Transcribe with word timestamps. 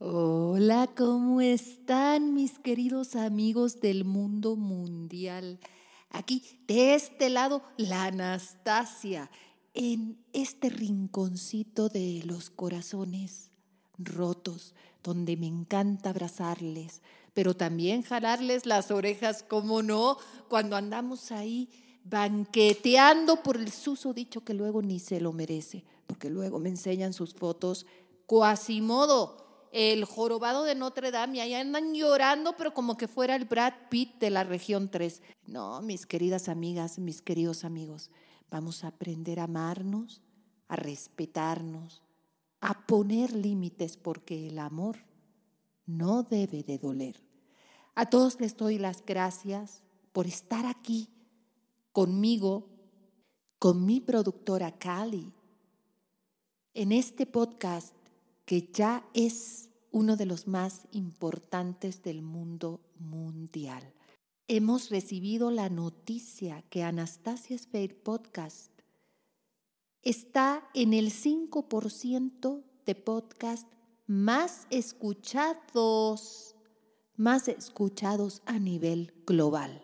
Hola, 0.00 0.88
¿cómo 0.96 1.40
están 1.40 2.32
mis 2.32 2.60
queridos 2.60 3.16
amigos 3.16 3.80
del 3.80 4.04
mundo 4.04 4.54
mundial? 4.54 5.58
Aquí, 6.10 6.44
de 6.68 6.94
este 6.94 7.28
lado, 7.30 7.64
la 7.76 8.04
Anastasia, 8.04 9.28
en 9.74 10.24
este 10.32 10.70
rinconcito 10.70 11.88
de 11.88 12.22
los 12.24 12.48
corazones 12.48 13.50
rotos, 13.98 14.72
donde 15.02 15.36
me 15.36 15.48
encanta 15.48 16.10
abrazarles, 16.10 17.02
pero 17.34 17.56
también 17.56 18.02
jalarles 18.02 18.66
las 18.66 18.92
orejas, 18.92 19.42
como 19.42 19.82
no, 19.82 20.16
cuando 20.48 20.76
andamos 20.76 21.32
ahí 21.32 21.70
banqueteando 22.04 23.42
por 23.42 23.56
el 23.56 23.72
suso 23.72 24.14
dicho 24.14 24.44
que 24.44 24.54
luego 24.54 24.80
ni 24.80 25.00
se 25.00 25.20
lo 25.20 25.32
merece, 25.32 25.82
porque 26.06 26.30
luego 26.30 26.60
me 26.60 26.68
enseñan 26.68 27.12
sus 27.12 27.34
fotos, 27.34 27.84
cuasimodo 28.26 29.47
el 29.72 30.04
jorobado 30.04 30.64
de 30.64 30.74
Notre 30.74 31.10
Dame 31.10 31.38
y 31.38 31.40
ahí 31.40 31.54
andan 31.54 31.94
llorando, 31.94 32.56
pero 32.56 32.74
como 32.74 32.96
que 32.96 33.08
fuera 33.08 33.36
el 33.36 33.44
Brad 33.44 33.74
Pitt 33.90 34.18
de 34.18 34.30
la 34.30 34.44
región 34.44 34.90
3. 34.90 35.22
No, 35.46 35.82
mis 35.82 36.06
queridas 36.06 36.48
amigas, 36.48 36.98
mis 36.98 37.22
queridos 37.22 37.64
amigos, 37.64 38.10
vamos 38.50 38.84
a 38.84 38.88
aprender 38.88 39.40
a 39.40 39.44
amarnos, 39.44 40.22
a 40.68 40.76
respetarnos, 40.76 42.02
a 42.60 42.86
poner 42.86 43.34
límites, 43.34 43.96
porque 43.96 44.48
el 44.48 44.58
amor 44.58 44.96
no 45.86 46.22
debe 46.22 46.62
de 46.62 46.78
doler. 46.78 47.22
A 47.94 48.08
todos 48.10 48.40
les 48.40 48.56
doy 48.56 48.78
las 48.78 49.04
gracias 49.04 49.82
por 50.12 50.26
estar 50.26 50.66
aquí 50.66 51.08
conmigo, 51.92 52.68
con 53.58 53.84
mi 53.84 54.00
productora 54.00 54.78
Cali, 54.78 55.32
en 56.74 56.92
este 56.92 57.26
podcast 57.26 57.97
que 58.48 58.62
ya 58.62 59.06
es 59.12 59.68
uno 59.90 60.16
de 60.16 60.24
los 60.24 60.48
más 60.48 60.86
importantes 60.92 62.02
del 62.02 62.22
mundo 62.22 62.80
mundial. 62.98 63.92
Hemos 64.46 64.88
recibido 64.88 65.50
la 65.50 65.68
noticia 65.68 66.62
que 66.70 66.82
Anastasia 66.82 67.58
Spade 67.58 67.94
Podcast 67.94 68.72
está 70.00 70.66
en 70.72 70.94
el 70.94 71.12
5% 71.12 72.64
de 72.86 72.94
podcast 72.94 73.70
más 74.06 74.66
escuchados, 74.70 76.54
más 77.16 77.48
escuchados 77.48 78.40
a 78.46 78.58
nivel 78.58 79.12
global. 79.26 79.82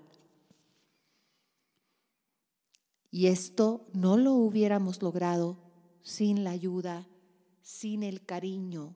Y 3.11 3.27
esto 3.27 3.91
no 3.93 4.17
lo 4.17 4.33
hubiéramos 4.33 5.03
logrado 5.03 5.59
sin 6.01 6.45
la 6.45 6.53
ayuda 6.53 7.07
sin 7.65 8.03
el 8.03 8.25
cariño 8.25 8.95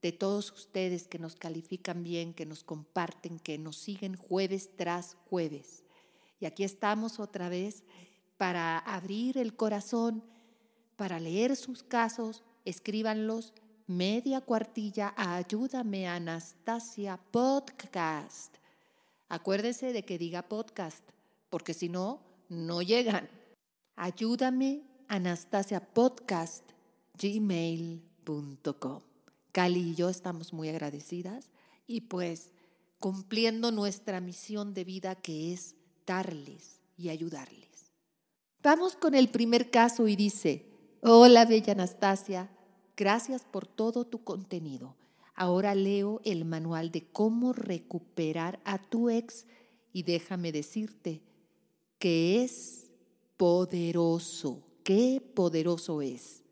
de 0.00 0.12
todos 0.12 0.52
ustedes 0.52 1.08
que 1.08 1.18
nos 1.18 1.34
califican 1.34 2.04
bien, 2.04 2.32
que 2.32 2.46
nos 2.46 2.62
comparten, 2.62 3.40
que 3.40 3.58
nos 3.58 3.76
siguen 3.76 4.14
jueves 4.16 4.70
tras 4.76 5.16
jueves. 5.28 5.82
Y 6.38 6.46
aquí 6.46 6.62
estamos 6.62 7.18
otra 7.18 7.48
vez 7.48 7.82
para 8.36 8.78
abrir 8.78 9.36
el 9.36 9.56
corazón, 9.56 10.22
para 10.96 11.18
leer 11.18 11.56
sus 11.56 11.82
casos, 11.82 12.44
escríbanlos 12.64 13.52
media 13.86 14.40
cuartilla 14.40 15.12
a 15.16 15.34
Ayúdame 15.36 16.06
Anastasia 16.06 17.18
Podcast. 17.32 18.56
Acuérdense 19.28 19.92
de 19.92 20.04
que 20.04 20.18
diga 20.18 20.48
podcast, 20.48 21.02
porque 21.50 21.74
si 21.74 21.88
no, 21.88 22.22
no 22.48 22.80
llegan. 22.80 23.28
Ayúdame 23.96 24.82
Anastasia 25.08 25.80
Podcast 25.80 26.73
gmail.com. 27.18 29.02
Cali 29.52 29.80
y 29.80 29.94
yo 29.94 30.08
estamos 30.08 30.52
muy 30.52 30.68
agradecidas 30.68 31.50
y 31.86 32.02
pues 32.02 32.50
cumpliendo 32.98 33.70
nuestra 33.70 34.20
misión 34.20 34.74
de 34.74 34.84
vida 34.84 35.14
que 35.14 35.52
es 35.52 35.76
darles 36.06 36.80
y 36.96 37.10
ayudarles. 37.10 37.92
Vamos 38.62 38.96
con 38.96 39.14
el 39.14 39.28
primer 39.28 39.70
caso 39.70 40.08
y 40.08 40.16
dice, 40.16 40.66
hola 41.02 41.44
bella 41.44 41.72
Anastasia, 41.72 42.50
gracias 42.96 43.44
por 43.44 43.66
todo 43.66 44.06
tu 44.06 44.24
contenido. 44.24 44.96
Ahora 45.34 45.74
leo 45.74 46.20
el 46.24 46.44
manual 46.44 46.90
de 46.90 47.06
cómo 47.10 47.52
recuperar 47.52 48.60
a 48.64 48.78
tu 48.78 49.10
ex 49.10 49.46
y 49.92 50.04
déjame 50.04 50.52
decirte 50.52 51.22
que 51.98 52.42
es 52.42 52.90
poderoso, 53.36 54.62
qué 54.82 55.20
poderoso 55.34 56.02
es. 56.02 56.43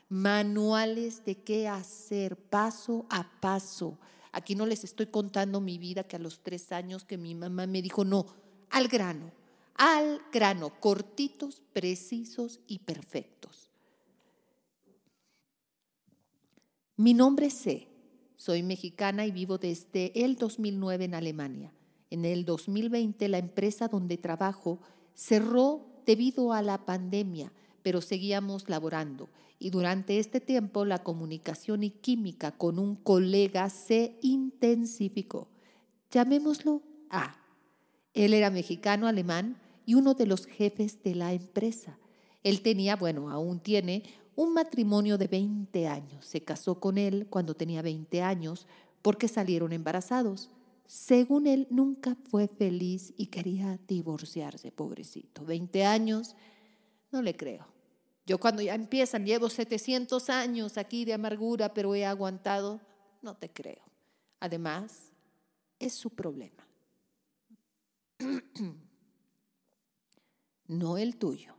manuales 0.08 1.24
de 1.24 1.42
qué 1.42 1.66
hacer 1.66 2.36
paso 2.36 3.04
a 3.10 3.28
paso. 3.40 3.98
Aquí 4.30 4.54
no 4.54 4.64
les 4.64 4.84
estoy 4.84 5.06
contando 5.06 5.60
mi 5.60 5.76
vida 5.78 6.04
que 6.04 6.14
a 6.16 6.20
los 6.20 6.38
tres 6.40 6.70
años 6.70 7.04
que 7.04 7.18
mi 7.18 7.34
mamá 7.34 7.66
me 7.66 7.82
dijo, 7.82 8.04
no, 8.04 8.26
al 8.70 8.86
grano, 8.86 9.32
al 9.74 10.22
grano, 10.32 10.78
cortitos, 10.78 11.62
precisos 11.72 12.60
y 12.68 12.78
perfectos. 12.80 13.65
Mi 16.98 17.12
nombre 17.12 17.46
es 17.46 17.52
C. 17.52 17.88
Soy 18.36 18.62
mexicana 18.62 19.26
y 19.26 19.30
vivo 19.30 19.58
desde 19.58 20.24
el 20.24 20.36
2009 20.36 21.04
en 21.04 21.14
Alemania. 21.14 21.74
En 22.08 22.24
el 22.24 22.46
2020 22.46 23.28
la 23.28 23.36
empresa 23.36 23.88
donde 23.88 24.16
trabajo 24.16 24.80
cerró 25.12 25.84
debido 26.06 26.54
a 26.54 26.62
la 26.62 26.86
pandemia, 26.86 27.52
pero 27.82 28.00
seguíamos 28.00 28.70
laborando. 28.70 29.28
Y 29.58 29.68
durante 29.68 30.18
este 30.18 30.40
tiempo 30.40 30.86
la 30.86 31.02
comunicación 31.02 31.82
y 31.82 31.90
química 31.90 32.52
con 32.52 32.78
un 32.78 32.96
colega 32.96 33.68
se 33.68 34.18
intensificó. 34.22 35.48
Llamémoslo 36.10 36.80
A. 37.10 37.36
Él 38.14 38.32
era 38.32 38.48
mexicano 38.48 39.06
alemán 39.06 39.58
y 39.84 39.96
uno 39.96 40.14
de 40.14 40.24
los 40.24 40.46
jefes 40.46 41.02
de 41.02 41.14
la 41.14 41.34
empresa. 41.34 41.98
Él 42.42 42.62
tenía, 42.62 42.96
bueno, 42.96 43.28
aún 43.28 43.60
tiene 43.60 44.02
un 44.36 44.52
matrimonio 44.52 45.18
de 45.18 45.26
20 45.26 45.88
años. 45.88 46.24
Se 46.24 46.44
casó 46.44 46.78
con 46.78 46.98
él 46.98 47.26
cuando 47.28 47.54
tenía 47.54 47.82
20 47.82 48.22
años 48.22 48.66
porque 49.02 49.28
salieron 49.28 49.72
embarazados. 49.72 50.50
Según 50.86 51.46
él, 51.46 51.66
nunca 51.70 52.16
fue 52.30 52.46
feliz 52.46 53.12
y 53.16 53.26
quería 53.26 53.80
divorciarse, 53.88 54.70
pobrecito. 54.70 55.44
20 55.44 55.84
años, 55.84 56.36
no 57.10 57.22
le 57.22 57.36
creo. 57.36 57.66
Yo 58.26 58.38
cuando 58.38 58.62
ya 58.62 58.74
empiezan, 58.74 59.24
llevo 59.24 59.48
700 59.48 60.30
años 60.30 60.78
aquí 60.78 61.04
de 61.04 61.14
amargura, 61.14 61.72
pero 61.74 61.94
he 61.94 62.04
aguantado, 62.04 62.80
no 63.22 63.36
te 63.36 63.50
creo. 63.50 63.82
Además, 64.38 65.12
es 65.78 65.94
su 65.94 66.10
problema, 66.10 66.66
no 70.66 70.98
el 70.98 71.16
tuyo. 71.16 71.55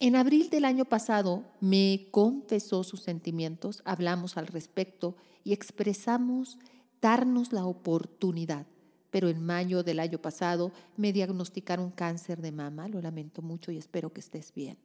En 0.00 0.16
abril 0.16 0.50
del 0.50 0.64
año 0.64 0.84
pasado 0.84 1.44
me 1.60 2.08
confesó 2.10 2.84
sus 2.84 3.00
sentimientos, 3.00 3.82
hablamos 3.84 4.36
al 4.36 4.46
respecto 4.46 5.16
y 5.44 5.52
expresamos 5.52 6.58
darnos 7.00 7.52
la 7.52 7.64
oportunidad. 7.64 8.66
Pero 9.10 9.28
en 9.28 9.44
mayo 9.44 9.82
del 9.82 10.00
año 10.00 10.18
pasado 10.18 10.72
me 10.96 11.12
diagnosticaron 11.12 11.90
cáncer 11.90 12.42
de 12.42 12.52
mama, 12.52 12.88
lo 12.88 13.00
lamento 13.00 13.42
mucho 13.42 13.70
y 13.70 13.78
espero 13.78 14.12
que 14.12 14.20
estés 14.20 14.52
bien. 14.52 14.76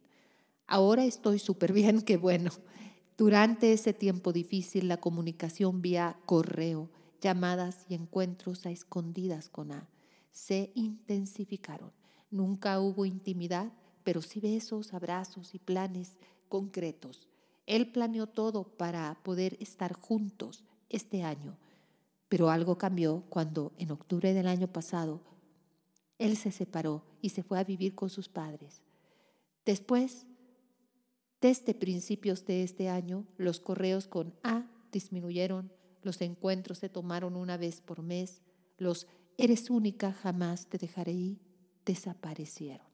Ahora 0.66 1.04
estoy 1.04 1.40
súper 1.40 1.72
bien, 1.72 2.02
qué 2.02 2.16
bueno. 2.16 2.50
Durante 3.18 3.72
ese 3.72 3.92
tiempo 3.92 4.32
difícil, 4.32 4.88
la 4.88 4.98
comunicación 4.98 5.82
vía 5.82 6.16
correo, 6.26 6.88
llamadas 7.20 7.84
y 7.88 7.94
encuentros 7.94 8.64
a 8.64 8.70
escondidas 8.70 9.48
con 9.48 9.72
A 9.72 9.88
se 10.30 10.70
intensificaron. 10.74 11.92
Nunca 12.30 12.80
hubo 12.80 13.04
intimidad, 13.04 13.72
pero 14.04 14.22
sí 14.22 14.40
besos, 14.40 14.94
abrazos 14.94 15.54
y 15.54 15.58
planes 15.58 16.16
concretos. 16.48 17.28
Él 17.66 17.90
planeó 17.92 18.26
todo 18.26 18.64
para 18.64 19.18
poder 19.22 19.56
estar 19.60 19.92
juntos 19.92 20.64
este 20.88 21.22
año, 21.22 21.56
pero 22.28 22.50
algo 22.50 22.78
cambió 22.78 23.24
cuando 23.28 23.72
en 23.78 23.90
octubre 23.90 24.34
del 24.34 24.48
año 24.48 24.68
pasado 24.68 25.20
él 26.18 26.36
se 26.36 26.52
separó 26.52 27.04
y 27.22 27.30
se 27.30 27.42
fue 27.42 27.58
a 27.58 27.64
vivir 27.64 27.94
con 27.94 28.10
sus 28.10 28.28
padres. 28.28 28.82
Después, 29.64 30.26
desde 31.40 31.74
principios 31.74 32.44
de 32.44 32.62
este 32.62 32.88
año, 32.88 33.26
los 33.36 33.60
correos 33.60 34.06
con 34.06 34.34
A 34.42 34.66
disminuyeron, 34.92 35.72
los 36.02 36.20
encuentros 36.20 36.78
se 36.78 36.88
tomaron 36.88 37.36
una 37.36 37.56
vez 37.56 37.80
por 37.80 38.02
mes, 38.02 38.42
los 38.76 39.06
eres 39.38 39.70
única, 39.70 40.12
jamás 40.12 40.66
te 40.66 40.76
dejaré 40.76 41.12
ir, 41.12 41.40
desaparecieron 41.86 42.89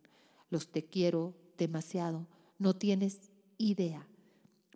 los 0.51 0.69
te 0.69 0.85
quiero 0.85 1.35
demasiado, 1.59 2.27
no 2.59 2.75
tienes 2.75 3.31
idea. 3.59 4.07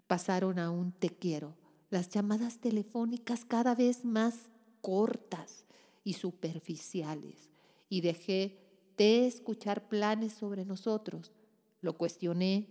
Pasaron 0.07 0.59
a 0.59 0.71
un 0.71 0.93
te 0.93 1.11
quiero, 1.11 1.55
las 1.91 2.09
llamadas 2.09 2.59
telefónicas 2.59 3.45
cada 3.45 3.75
vez 3.75 4.05
más 4.05 4.51
cortas 4.81 5.65
y 6.05 6.15
superficiales 6.15 7.51
y 7.89 8.01
dejé 8.01 8.59
de 8.97 9.27
escuchar 9.27 9.89
planes 9.89 10.33
sobre 10.33 10.65
nosotros. 10.65 11.33
Lo 11.81 11.97
cuestioné 11.97 12.69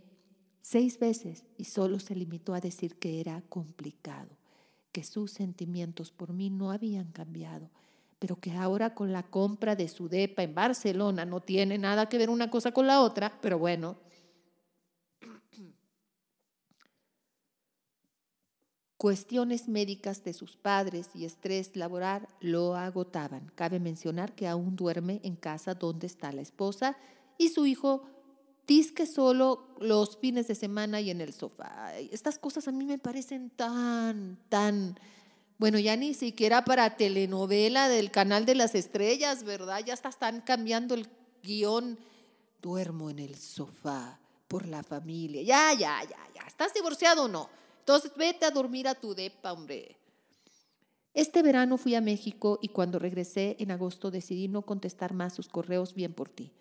seis 0.61 0.99
veces 0.99 1.45
y 1.57 1.65
solo 1.65 1.99
se 1.99 2.15
limitó 2.15 2.53
a 2.53 2.61
decir 2.61 2.95
que 2.97 3.19
era 3.19 3.41
complicado, 3.49 4.29
que 4.91 5.03
sus 5.03 5.31
sentimientos 5.31 6.11
por 6.11 6.33
mí 6.33 6.49
no 6.49 6.71
habían 6.71 7.11
cambiado, 7.11 7.69
pero 8.19 8.35
que 8.35 8.51
ahora 8.51 8.93
con 8.93 9.11
la 9.11 9.23
compra 9.23 9.75
de 9.75 9.87
su 9.87 10.09
depa 10.09 10.43
en 10.43 10.53
Barcelona 10.53 11.25
no 11.25 11.39
tiene 11.39 11.77
nada 11.77 12.09
que 12.09 12.17
ver 12.17 12.29
una 12.29 12.49
cosa 12.49 12.71
con 12.71 12.85
la 12.85 13.01
otra, 13.01 13.39
pero 13.41 13.57
bueno, 13.57 13.97
Cuestiones 18.99 19.69
médicas 19.69 20.25
de 20.25 20.33
sus 20.33 20.57
padres 20.57 21.11
y 21.13 21.23
estrés 21.23 21.77
laboral 21.77 22.27
lo 22.41 22.75
agotaban. 22.75 23.49
Cabe 23.55 23.79
mencionar 23.79 24.35
que 24.35 24.45
aún 24.45 24.75
duerme 24.75 25.21
en 25.23 25.37
casa 25.37 25.73
donde 25.73 26.05
está 26.05 26.33
la 26.33 26.41
esposa 26.41 26.97
y 27.37 27.47
su 27.47 27.65
hijo 27.65 28.03
disque 28.67 29.05
solo 29.07 29.73
los 29.79 30.17
fines 30.17 30.49
de 30.49 30.55
semana 30.55 30.99
y 30.99 31.11
en 31.11 31.21
el 31.21 31.31
sofá. 31.31 31.97
Estas 31.97 32.37
cosas 32.37 32.67
a 32.67 32.73
mí 32.73 32.85
me 32.85 32.97
parecen 32.97 33.51
tan, 33.51 34.37
tan, 34.49 34.99
bueno, 35.59 35.77
ya 35.77 35.97
ni 35.97 36.13
siquiera 36.13 36.63
para 36.63 36.95
telenovela 36.95 37.89
del 37.89 38.11
canal 38.11 38.45
de 38.45 38.55
las 38.55 38.75
estrellas, 38.75 39.43
¿verdad? 39.43 39.83
Ya 39.85 39.93
hasta 39.93 40.07
están 40.07 40.39
cambiando 40.39 40.95
el 40.95 41.09
guion. 41.43 41.99
Duermo 42.61 43.09
en 43.09 43.19
el 43.19 43.35
sofá 43.35 44.21
por 44.47 44.65
la 44.65 44.83
familia. 44.83 45.41
Ya, 45.41 45.73
ya, 45.73 46.01
ya, 46.03 46.17
ya. 46.33 46.47
¿Estás 46.47 46.73
divorciado 46.73 47.25
o 47.25 47.27
no? 47.27 47.49
Entonces, 47.79 48.13
vete 48.15 48.45
a 48.45 48.51
dormir 48.51 48.87
a 48.87 48.95
tu 48.95 49.13
depa, 49.13 49.51
hombre. 49.51 49.97
Este 51.13 51.43
verano 51.43 51.77
fui 51.77 51.93
a 51.93 52.01
México 52.01 52.57
y 52.61 52.69
cuando 52.69 52.97
regresé 52.97 53.57
en 53.59 53.71
agosto 53.71 54.11
decidí 54.11 54.47
no 54.47 54.61
contestar 54.61 55.13
más 55.13 55.33
sus 55.33 55.49
correos 55.49 55.93
bien 55.93 56.13
por 56.13 56.29
ti. 56.29 56.53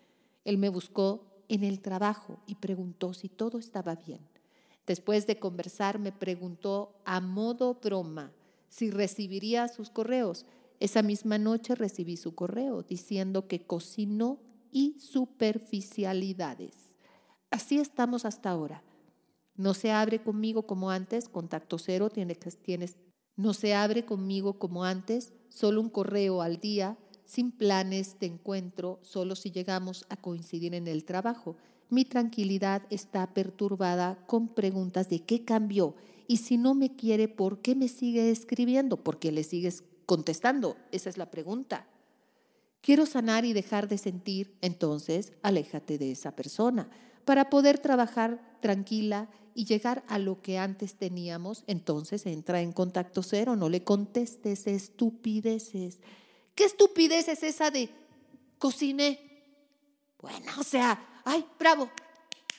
Él 0.43 0.57
me 0.57 0.67
buscó 0.67 1.23
en 1.47 1.63
el 1.63 1.79
trabajo 1.79 2.41
y 2.47 2.55
preguntó 2.55 3.13
si 3.13 3.29
todo 3.29 3.59
estaba 3.59 3.95
bien. 3.95 4.27
Después 4.85 5.25
de 5.25 5.39
conversar 5.39 5.99
me 5.99 6.11
preguntó 6.11 6.99
a 7.05 7.21
modo 7.21 7.75
broma 7.75 8.33
si 8.69 8.91
recibiría 8.91 9.67
sus 9.67 9.89
correos. 9.89 10.45
Esa 10.79 11.01
misma 11.01 11.37
noche 11.37 11.75
recibí 11.75 12.15
su 12.15 12.35
correo 12.35 12.83
diciendo 12.83 13.47
que 13.47 13.65
cocinó 13.65 14.39
y 14.71 14.95
superficialidades. 14.99 16.95
Así 17.51 17.79
estamos 17.79 18.25
hasta 18.25 18.49
ahora. 18.49 18.83
No 19.55 19.73
se 19.73 19.91
abre 19.91 20.21
conmigo 20.21 20.63
como 20.63 20.89
antes, 20.91 21.27
contacto 21.27 21.77
cero, 21.79 22.09
tienes, 22.09 22.39
tienes, 22.61 22.95
no 23.35 23.53
se 23.53 23.73
abre 23.73 24.05
conmigo 24.05 24.57
como 24.57 24.85
antes, 24.85 25.33
solo 25.49 25.81
un 25.81 25.89
correo 25.89 26.41
al 26.41 26.59
día, 26.59 26.97
sin 27.25 27.51
planes 27.51 28.17
de 28.19 28.27
encuentro, 28.27 28.99
solo 29.01 29.35
si 29.35 29.51
llegamos 29.51 30.05
a 30.09 30.15
coincidir 30.15 30.73
en 30.75 30.87
el 30.87 31.03
trabajo. 31.03 31.57
Mi 31.89 32.05
tranquilidad 32.05 32.83
está 32.89 33.33
perturbada 33.33 34.23
con 34.27 34.47
preguntas 34.47 35.09
de 35.09 35.25
qué 35.25 35.43
cambió 35.43 35.95
y 36.29 36.37
si 36.37 36.57
no 36.57 36.75
me 36.75 36.95
quiere, 36.95 37.27
¿por 37.27 37.59
qué 37.59 37.73
me 37.73 37.87
sigue 37.87 38.29
escribiendo? 38.29 38.97
¿Por 38.97 39.17
qué 39.17 39.31
le 39.31 39.43
sigues 39.43 39.83
contestando? 40.05 40.77
Esa 40.91 41.09
es 41.09 41.17
la 41.17 41.31
pregunta. 41.31 41.87
Quiero 42.81 43.07
sanar 43.07 43.45
y 43.45 43.53
dejar 43.53 43.87
de 43.87 43.97
sentir, 43.97 44.55
entonces 44.61 45.33
aléjate 45.41 45.97
de 45.97 46.11
esa 46.11 46.35
persona 46.35 46.87
para 47.25 47.49
poder 47.49 47.79
trabajar 47.79 48.59
tranquila 48.61 49.27
y 49.55 49.65
llegar 49.65 50.03
a 50.07 50.19
lo 50.19 50.39
que 50.43 50.59
antes 50.59 50.93
teníamos, 50.97 51.63
entonces 51.65 52.27
entra 52.27 52.61
en 52.61 52.73
contacto 52.73 53.23
cero, 53.23 53.55
no 53.55 53.67
le 53.67 53.83
contestes 53.83 54.67
estupideces. 54.67 55.99
¿Qué 56.53 56.65
estupidez 56.65 57.27
es 57.27 57.41
esa 57.41 57.71
de 57.71 57.89
cociné? 58.59 59.19
Bueno, 60.21 60.51
o 60.59 60.63
sea, 60.63 61.21
ay, 61.25 61.43
bravo, 61.57 61.89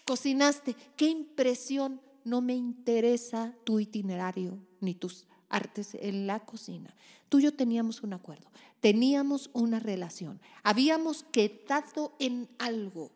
cocinaste, 0.05 0.75
qué 0.96 1.06
impresión, 1.06 2.00
no 2.25 2.40
me 2.40 2.55
interesa 2.55 3.55
tu 3.64 3.81
itinerario 3.81 4.58
ni 4.81 4.94
tus 4.94 5.26
artes 5.49 5.96
en 6.00 6.26
la 6.26 6.40
cocina. 6.40 6.94
Tú 7.28 7.38
y 7.38 7.44
yo 7.44 7.55
teníamos 7.55 8.02
un 8.02 8.12
acuerdo, 8.12 8.50
teníamos 8.81 9.50
una 9.52 9.78
relación, 9.81 10.40
habíamos 10.62 11.25
quedado 11.25 12.14
en 12.19 12.49
algo 12.58 13.11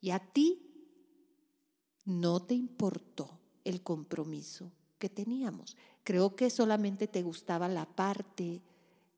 y 0.00 0.10
a 0.10 0.18
ti 0.18 0.60
no 2.04 2.42
te 2.42 2.54
importó 2.54 3.38
el 3.64 3.82
compromiso 3.82 4.70
que 4.98 5.08
teníamos. 5.08 5.76
Creo 6.02 6.36
que 6.36 6.50
solamente 6.50 7.06
te 7.06 7.22
gustaba 7.22 7.68
la 7.68 7.86
parte 7.86 8.60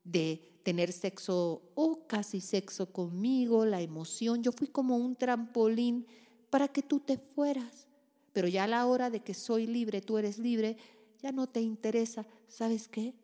de 0.03 0.59
tener 0.63 0.91
sexo 0.91 1.61
o 1.75 2.07
casi 2.07 2.41
sexo 2.41 2.91
conmigo, 2.91 3.65
la 3.65 3.81
emoción. 3.81 4.43
Yo 4.43 4.51
fui 4.51 4.67
como 4.67 4.97
un 4.97 5.15
trampolín 5.15 6.05
para 6.49 6.67
que 6.67 6.81
tú 6.81 6.99
te 6.99 7.17
fueras. 7.17 7.86
Pero 8.37 8.49
ya 8.49 8.65
a 8.65 8.67
la 8.67 8.85
hora 8.85 9.09
de 9.09 9.21
que 9.21 9.33
soy 9.33 9.65
libre, 9.65 9.99
tú 9.99 10.19
eres 10.19 10.37
libre, 10.37 10.77
ya 11.23 11.31
no 11.31 11.47
te 11.47 11.59
interesa. 11.59 12.23
¿Sabes 12.47 12.87
qué? 12.87 13.15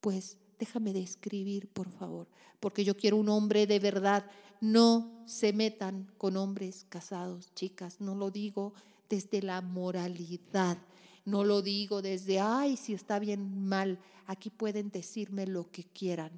Pues 0.00 0.38
déjame 0.56 0.92
de 0.92 1.02
escribir, 1.02 1.66
por 1.66 1.90
favor, 1.90 2.28
porque 2.60 2.84
yo 2.84 2.96
quiero 2.96 3.16
un 3.16 3.28
hombre 3.28 3.66
de 3.66 3.80
verdad. 3.80 4.24
No 4.60 5.24
se 5.26 5.52
metan 5.52 6.12
con 6.16 6.36
hombres 6.36 6.86
casados, 6.88 7.52
chicas, 7.56 8.00
no 8.00 8.14
lo 8.14 8.30
digo 8.30 8.72
desde 9.08 9.42
la 9.42 9.62
moralidad, 9.62 10.78
no 11.24 11.42
lo 11.42 11.60
digo 11.60 12.00
desde, 12.00 12.38
ay, 12.38 12.76
si 12.76 12.94
está 12.94 13.18
bien 13.18 13.66
mal, 13.66 13.98
aquí 14.26 14.50
pueden 14.50 14.92
decirme 14.92 15.48
lo 15.48 15.72
que 15.72 15.82
quieran. 15.82 16.30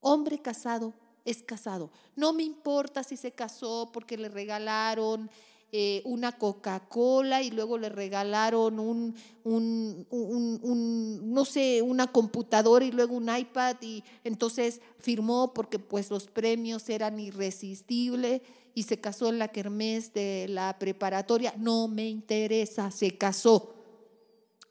Hombre 0.00 0.42
casado 0.42 0.92
es 1.24 1.42
casado. 1.42 1.90
No 2.16 2.34
me 2.34 2.42
importa 2.42 3.02
si 3.02 3.16
se 3.16 3.32
casó 3.32 3.88
porque 3.94 4.18
le 4.18 4.28
regalaron 4.28 5.30
eh, 5.76 6.02
una 6.04 6.30
Coca-Cola 6.30 7.42
y 7.42 7.50
luego 7.50 7.78
le 7.78 7.88
regalaron 7.88 8.78
un, 8.78 9.16
un, 9.42 11.34
no 11.34 11.44
sé, 11.44 11.82
una 11.82 12.12
computadora 12.12 12.84
y 12.84 12.92
luego 12.92 13.16
un 13.16 13.28
iPad 13.36 13.78
y 13.80 14.04
entonces 14.22 14.80
firmó 15.00 15.52
porque 15.52 15.80
pues 15.80 16.10
los 16.10 16.28
premios 16.28 16.88
eran 16.88 17.18
irresistibles 17.18 18.42
y 18.72 18.84
se 18.84 19.00
casó 19.00 19.30
en 19.30 19.40
la 19.40 19.48
kermés 19.48 20.14
de 20.14 20.46
la 20.48 20.78
preparatoria. 20.78 21.52
No 21.58 21.88
me 21.88 22.08
interesa, 22.08 22.92
se 22.92 23.18
casó. 23.18 23.74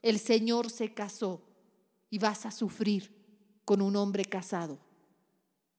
El 0.02 0.20
Señor 0.20 0.70
se 0.70 0.94
casó 0.94 1.42
y 2.10 2.18
vas 2.18 2.46
a 2.46 2.52
sufrir 2.52 3.12
con 3.66 3.82
un 3.82 3.98
hombre 3.98 4.24
casado. 4.24 4.80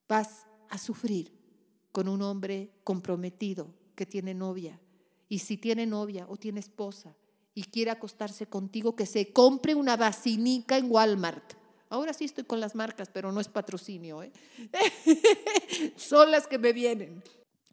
Vas 0.06 0.44
a 0.68 0.76
sufrir 0.76 1.32
con 1.92 2.08
un 2.08 2.20
hombre 2.20 2.72
comprometido 2.84 3.68
que 3.94 4.04
tiene 4.04 4.34
novia 4.34 4.78
y 5.28 5.40
si 5.40 5.56
tiene 5.56 5.86
novia 5.86 6.26
o 6.28 6.36
tiene 6.36 6.60
esposa 6.60 7.14
y 7.54 7.64
quiere 7.64 7.90
acostarse 7.90 8.46
contigo, 8.46 8.96
que 8.96 9.06
se 9.06 9.32
compre 9.32 9.74
una 9.74 9.96
vacinica 9.96 10.76
en 10.76 10.90
Walmart. 10.90 11.54
Ahora 11.88 12.12
sí 12.12 12.24
estoy 12.24 12.44
con 12.44 12.60
las 12.60 12.74
marcas, 12.74 13.08
pero 13.12 13.30
no 13.30 13.40
es 13.40 13.48
patrocinio. 13.48 14.22
¿eh? 14.22 14.32
Son 15.96 16.30
las 16.30 16.46
que 16.46 16.58
me 16.58 16.72
vienen. 16.72 17.22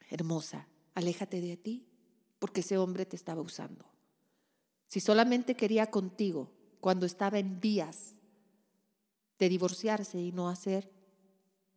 Hermosa, 0.09 0.67
aléjate 0.93 1.41
de 1.41 1.57
ti, 1.57 1.87
porque 2.37 2.61
ese 2.61 2.77
hombre 2.77 3.05
te 3.05 3.15
estaba 3.15 3.41
usando. 3.41 3.85
Si 4.87 4.99
solamente 4.99 5.55
quería 5.55 5.89
contigo 5.89 6.51
cuando 6.79 7.05
estaba 7.05 7.39
en 7.39 7.59
vías 7.59 8.15
de 9.39 9.49
divorciarse 9.49 10.19
y 10.19 10.31
no 10.31 10.49
hacer 10.49 10.91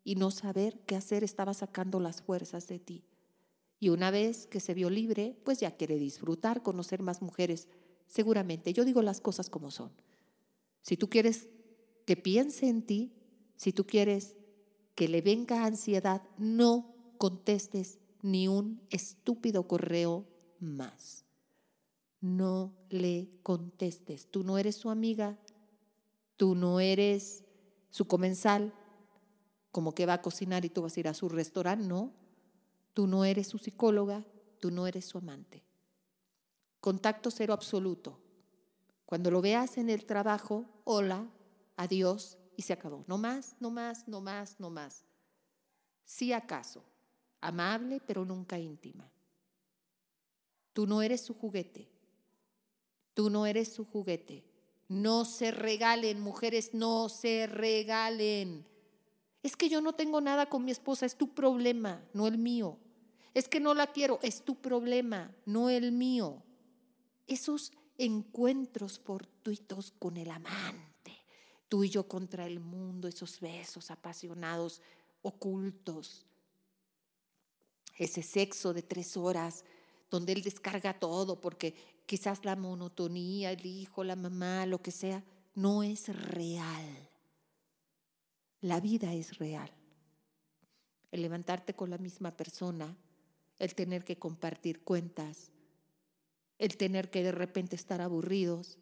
y 0.03 0.17
no 0.17 0.31
saber 0.31 0.81
qué 0.81 0.97
hacer, 0.97 1.25
estaba 1.25 1.55
sacando 1.55 1.99
las 1.99 2.21
fuerzas 2.21 2.69
de 2.69 2.79
ti. 2.79 3.05
Y 3.85 3.91
una 3.91 4.11
vez 4.11 4.47
que 4.47 4.61
se 4.61 4.73
vio 4.73 4.89
libre, 4.89 5.37
pues 5.45 5.61
ya 5.61 5.77
quiere 5.77 5.99
disfrutar, 5.99 6.63
conocer 6.63 7.03
más 7.03 7.21
mujeres. 7.21 7.69
Seguramente, 8.09 8.73
yo 8.73 8.83
digo 8.83 9.03
las 9.03 9.21
cosas 9.21 9.51
como 9.51 9.71
son. 9.71 9.93
Si 10.81 10.97
tú 10.97 11.11
quieres 11.11 11.51
que 12.07 12.17
piense 12.17 12.67
en 12.67 12.81
ti, 12.81 13.13
si 13.57 13.75
tú 13.75 13.85
quieres 13.87 14.37
que 14.95 15.07
le 15.07 15.21
venga 15.21 15.67
ansiedad, 15.67 16.23
no 16.39 16.95
contestes 17.19 17.99
ni 18.23 18.49
un 18.49 18.81
estúpido 18.89 19.69
correo 19.69 20.25
más. 20.61 21.27
No 22.23 22.73
le 22.89 23.29
contestes. 23.43 24.31
Tú 24.31 24.45
no 24.45 24.57
eres 24.57 24.77
su 24.77 24.89
amiga, 24.89 25.39
tú 26.39 26.55
no 26.55 26.81
eres 26.81 27.45
su 27.91 28.07
comensal, 28.07 28.73
como 29.71 29.95
que 29.95 30.07
va 30.07 30.15
a 30.15 30.23
cocinar 30.23 30.65
y 30.65 30.71
tú 30.71 30.81
vas 30.81 30.97
a 30.97 31.01
ir 31.01 31.09
a 31.09 31.13
su 31.13 31.29
restaurante, 31.29 31.87
no. 31.87 32.24
Tú 32.95 33.07
no 33.07 33.25
eres 33.25 33.49
su 33.49 33.59
psicóloga, 33.59 34.25
tú 34.61 34.71
no 34.71 34.87
eres 34.87 35.05
su 35.05 35.19
amante. 35.19 35.65
Contacto 36.81 37.31
cero 37.31 37.53
absoluto. 37.53 38.21
Cuando 39.05 39.31
lo 39.31 39.43
veas 39.43 39.77
en 39.79 39.91
el 39.91 40.07
trabajo, 40.07 40.65
hola, 40.85 41.29
adiós 41.77 42.39
y 42.57 42.63
se 42.63 42.73
acabó. 42.73 43.05
No 43.07 43.19
más, 43.19 43.57
no 43.61 43.71
más, 43.71 44.09
no 44.09 44.21
más, 44.21 44.59
no 44.61 44.71
más. 44.71 45.05
Si 46.05 46.33
acaso, 46.33 46.83
amable 47.41 48.01
pero 48.07 48.25
nunca 48.25 48.59
íntima. 48.59 49.11
Tú 50.73 50.87
no 50.87 51.03
eres 51.03 51.21
su 51.21 51.35
juguete. 51.35 51.89
Tú 53.15 53.31
no 53.31 53.47
eres 53.47 53.73
su 53.73 53.85
juguete. 53.85 54.45
No 54.89 55.25
se 55.25 55.51
regalen, 55.51 56.21
mujeres, 56.21 56.75
no 56.75 57.09
se 57.09 57.47
regalen. 57.47 58.67
Es 59.43 59.57
que 59.57 59.69
yo 59.69 59.81
no 59.81 59.95
tengo 59.95 60.21
nada 60.21 60.47
con 60.47 60.65
mi 60.65 60.71
esposa, 60.71 61.07
es 61.07 61.17
tu 61.17 61.35
problema, 61.35 62.05
no 62.13 62.27
el 62.27 62.39
mío. 62.39 62.79
Es 63.35 63.49
que 63.49 63.61
no 63.61 63.75
la 63.75 63.89
quiero, 63.89 64.21
es 64.23 64.45
tu 64.45 64.55
problema, 64.55 65.35
no 65.45 65.69
el 65.69 65.93
mío. 65.93 66.43
Esos 67.27 67.73
encuentros 67.99 68.99
fortuitos 68.99 69.93
con 69.99 70.17
el 70.17 70.31
amante, 70.31 71.13
tú 71.69 71.85
y 71.85 71.91
yo 71.91 72.07
contra 72.07 72.47
el 72.47 72.61
mundo, 72.61 73.09
esos 73.09 73.41
besos 73.41 73.91
apasionados, 73.91 74.81
ocultos, 75.23 76.25
ese 77.99 78.23
sexo 78.23 78.73
de 78.73 78.83
tres 78.83 79.17
horas 79.17 79.65
donde 80.11 80.33
él 80.33 80.43
descarga 80.43 80.99
todo 80.99 81.41
porque 81.41 81.75
quizás 82.07 82.45
la 82.45 82.57
monotonía, 82.57 83.53
el 83.53 83.67
hijo, 83.67 84.05
la 84.05 84.17
mamá, 84.17 84.67
lo 84.67 84.81
que 84.81 84.91
sea, 84.91 85.25
no 85.55 85.83
es 85.83 86.09
real. 86.09 87.09
La 88.61 88.81
vida 88.81 89.13
es 89.13 89.39
real. 89.39 89.71
El 91.11 91.23
levantarte 91.23 91.75
con 91.75 91.91
la 91.91 91.99
misma 91.99 92.37
persona, 92.37 92.97
el 93.59 93.75
tener 93.75 94.05
que 94.05 94.19
compartir 94.19 94.83
cuentas, 94.83 95.51
el 96.59 96.77
tener 96.77 97.11
que 97.11 97.23
de 97.23 97.33
repente 97.33 97.77
estar 97.77 98.01
aburridos, 98.01 98.79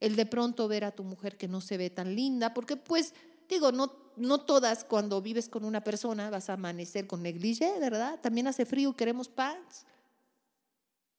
el 0.00 0.16
de 0.16 0.26
pronto 0.26 0.68
ver 0.68 0.84
a 0.84 0.92
tu 0.92 1.04
mujer 1.04 1.36
que 1.36 1.48
no 1.48 1.60
se 1.60 1.76
ve 1.76 1.90
tan 1.90 2.14
linda, 2.14 2.54
porque 2.54 2.76
pues 2.76 3.14
digo, 3.48 3.72
no, 3.72 3.92
no 4.16 4.40
todas 4.42 4.84
cuando 4.84 5.22
vives 5.22 5.48
con 5.48 5.64
una 5.64 5.82
persona 5.82 6.30
vas 6.30 6.50
a 6.50 6.54
amanecer 6.54 7.06
con 7.06 7.22
negligé, 7.22 7.78
¿verdad? 7.78 8.20
También 8.20 8.46
hace 8.46 8.66
frío 8.66 8.94
queremos 8.94 9.28
pants. 9.28 9.86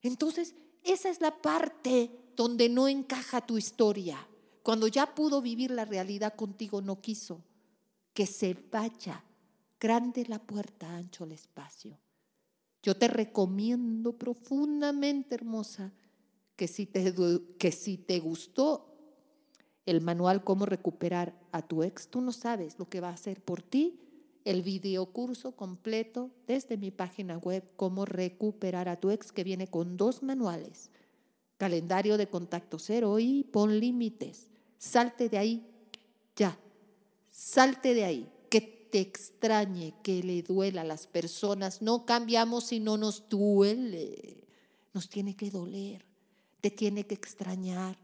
Entonces, 0.02 0.54
esa 0.84 1.10
es 1.10 1.20
la 1.22 1.42
parte 1.42 2.12
donde 2.36 2.70
no 2.70 2.88
encaja 2.88 3.46
tu 3.46 3.58
historia. 3.58 4.28
Cuando 4.62 4.88
ya 4.88 5.16
pudo 5.16 5.42
vivir 5.42 5.72
la 5.72 5.86
realidad 5.86 6.36
contigo, 6.36 6.82
no 6.82 7.02
quiso 7.02 7.44
que 8.14 8.26
se 8.26 8.56
vaya. 8.72 9.24
Grande 9.80 10.26
la 10.28 10.40
puerta, 10.40 10.96
ancho 10.96 11.26
el 11.26 11.34
espacio. 11.34 12.00
Yo 12.86 12.96
te 12.96 13.08
recomiendo 13.08 14.14
profundamente, 14.14 15.34
hermosa, 15.34 15.92
que 16.56 16.68
si 16.68 16.86
te, 16.86 17.16
que 17.58 17.72
si 17.72 17.98
te 17.98 18.20
gustó 18.20 18.94
el 19.88 20.02
manual 20.02 20.44
Cómo 20.44 20.68
recuperar 20.68 21.34
a 21.52 21.64
tu 21.64 21.82
ex, 21.82 22.08
tú 22.10 22.22
no 22.22 22.32
sabes 22.32 22.78
lo 22.78 22.88
que 22.88 23.02
va 23.02 23.10
a 23.10 23.14
hacer 23.14 23.42
por 23.42 23.64
ti 23.64 24.00
el 24.44 24.62
videocurso 24.62 25.54
completo 25.54 26.30
desde 26.46 26.78
mi 26.78 26.92
página 26.92 27.40
web 27.40 27.64
Cómo 27.76 28.06
recuperar 28.06 28.88
a 28.88 29.00
tu 29.00 29.10
ex, 29.10 29.32
que 29.32 29.44
viene 29.44 29.66
con 29.66 29.98
dos 29.98 30.22
manuales, 30.22 30.92
calendario 31.58 32.20
de 32.20 32.30
contacto 32.30 32.78
cero 32.78 33.18
y 33.18 33.46
pon 33.46 33.80
límites. 33.80 34.52
Salte 34.78 35.28
de 35.28 35.40
ahí 35.40 35.68
ya, 36.36 36.56
salte 37.32 37.96
de 37.96 38.06
ahí, 38.06 38.32
te 38.96 39.02
extrañe, 39.02 39.94
que 40.02 40.24
le 40.24 40.42
duela 40.42 40.80
a 40.80 40.86
las 40.86 41.06
personas. 41.06 41.82
No 41.82 42.06
cambiamos 42.06 42.68
si 42.68 42.80
no 42.80 42.96
nos 42.96 43.28
duele, 43.28 44.48
nos 44.94 45.10
tiene 45.10 45.36
que 45.36 45.52
doler, 45.52 46.06
te 46.62 46.72
tiene 46.72 47.06
que 47.06 47.14
extrañar, 47.14 47.98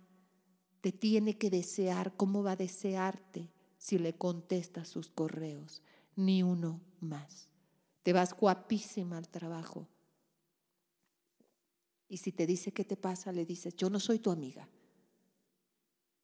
te 0.81 0.91
tiene 0.91 1.37
que 1.37 1.49
desear. 1.49 2.17
¿Cómo 2.17 2.43
va 2.43 2.51
a 2.51 2.55
desearte 2.57 3.47
si 3.77 3.99
le 3.99 4.17
contestas 4.17 4.89
sus 4.89 5.09
correos? 5.09 5.81
ni 6.17 6.43
uno 6.43 6.81
más. 6.99 7.47
Te 8.03 8.11
vas 8.11 8.35
guapísima 8.35 9.17
al 9.17 9.29
trabajo. 9.29 9.87
Y 12.09 12.17
si 12.17 12.33
te 12.33 12.45
dice 12.45 12.73
qué 12.73 12.83
te 12.83 12.97
pasa, 12.97 13.31
le 13.31 13.45
dices, 13.45 13.77
yo 13.77 13.89
no 13.89 14.01
soy 14.01 14.19
tu 14.19 14.29
amiga. 14.29 14.67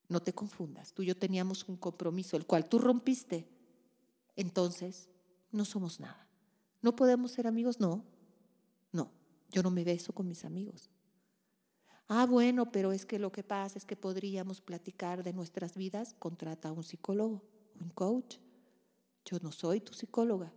No 0.10 0.22
te 0.22 0.34
confundas, 0.34 0.92
tú 0.92 1.04
y 1.04 1.06
yo 1.06 1.16
teníamos 1.16 1.70
un 1.70 1.78
compromiso, 1.78 2.36
el 2.36 2.46
cual 2.46 2.68
tú 2.68 2.80
rompiste. 2.80 3.57
Entonces, 4.38 5.10
no 5.52 5.66
somos 5.66 6.00
nada. 6.00 6.30
¿No 6.82 6.96
podemos 6.96 7.32
ser 7.32 7.48
amigos? 7.48 7.82
No, 7.82 8.06
no, 8.94 9.12
yo 9.50 9.64
no 9.64 9.72
me 9.72 9.84
beso 9.84 10.14
con 10.14 10.28
mis 10.28 10.46
amigos. 10.46 10.90
Ah, 12.08 12.26
bueno, 12.26 12.72
pero 12.72 12.94
es 12.94 13.06
que 13.06 13.20
lo 13.20 13.32
que 13.34 13.44
pasa 13.44 13.78
es 13.78 13.86
que 13.86 13.98
podríamos 13.98 14.62
platicar 14.62 15.24
de 15.24 15.34
nuestras 15.34 15.76
vidas, 15.76 16.16
contrata 16.20 16.70
a 16.70 16.72
un 16.72 16.84
psicólogo, 16.84 17.44
un 17.82 17.90
coach. 17.90 18.38
Yo 19.26 19.40
no 19.42 19.52
soy 19.52 19.82
tu 19.82 19.94
psicóloga. 19.94 20.54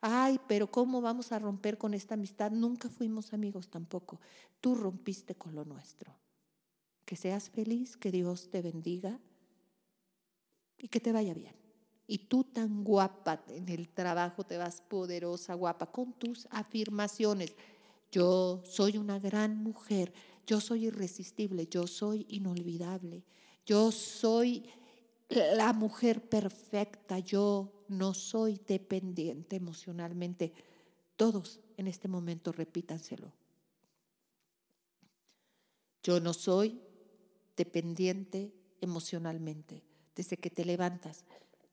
Ay, 0.00 0.38
pero 0.46 0.70
¿cómo 0.70 1.00
vamos 1.00 1.32
a 1.32 1.38
romper 1.38 1.78
con 1.78 1.94
esta 1.94 2.14
amistad? 2.14 2.52
Nunca 2.52 2.88
fuimos 2.88 3.32
amigos 3.32 3.70
tampoco. 3.70 4.20
Tú 4.60 4.74
rompiste 4.74 5.34
con 5.34 5.54
lo 5.54 5.64
nuestro. 5.64 6.14
Que 7.04 7.16
seas 7.16 7.50
feliz, 7.50 7.96
que 7.96 8.12
Dios 8.12 8.50
te 8.50 8.62
bendiga 8.62 9.18
y 10.78 10.88
que 10.88 11.00
te 11.00 11.10
vaya 11.10 11.34
bien. 11.34 11.63
Y 12.06 12.18
tú 12.18 12.44
tan 12.44 12.84
guapa 12.84 13.44
en 13.48 13.68
el 13.68 13.88
trabajo, 13.88 14.44
te 14.44 14.58
vas 14.58 14.80
poderosa, 14.82 15.54
guapa, 15.54 15.90
con 15.90 16.12
tus 16.12 16.46
afirmaciones. 16.50 17.54
Yo 18.12 18.62
soy 18.64 18.98
una 18.98 19.18
gran 19.18 19.56
mujer, 19.56 20.12
yo 20.46 20.60
soy 20.60 20.86
irresistible, 20.86 21.66
yo 21.66 21.86
soy 21.86 22.26
inolvidable, 22.28 23.24
yo 23.64 23.90
soy 23.90 24.64
la 25.28 25.72
mujer 25.72 26.28
perfecta, 26.28 27.18
yo 27.18 27.84
no 27.88 28.14
soy 28.14 28.60
dependiente 28.66 29.56
emocionalmente. 29.56 30.52
Todos 31.16 31.60
en 31.76 31.86
este 31.86 32.08
momento 32.08 32.52
repítanselo. 32.52 33.32
Yo 36.02 36.20
no 36.20 36.34
soy 36.34 36.80
dependiente 37.56 38.52
emocionalmente. 38.80 39.82
Desde 40.14 40.36
que 40.36 40.50
te 40.50 40.64
levantas, 40.64 41.24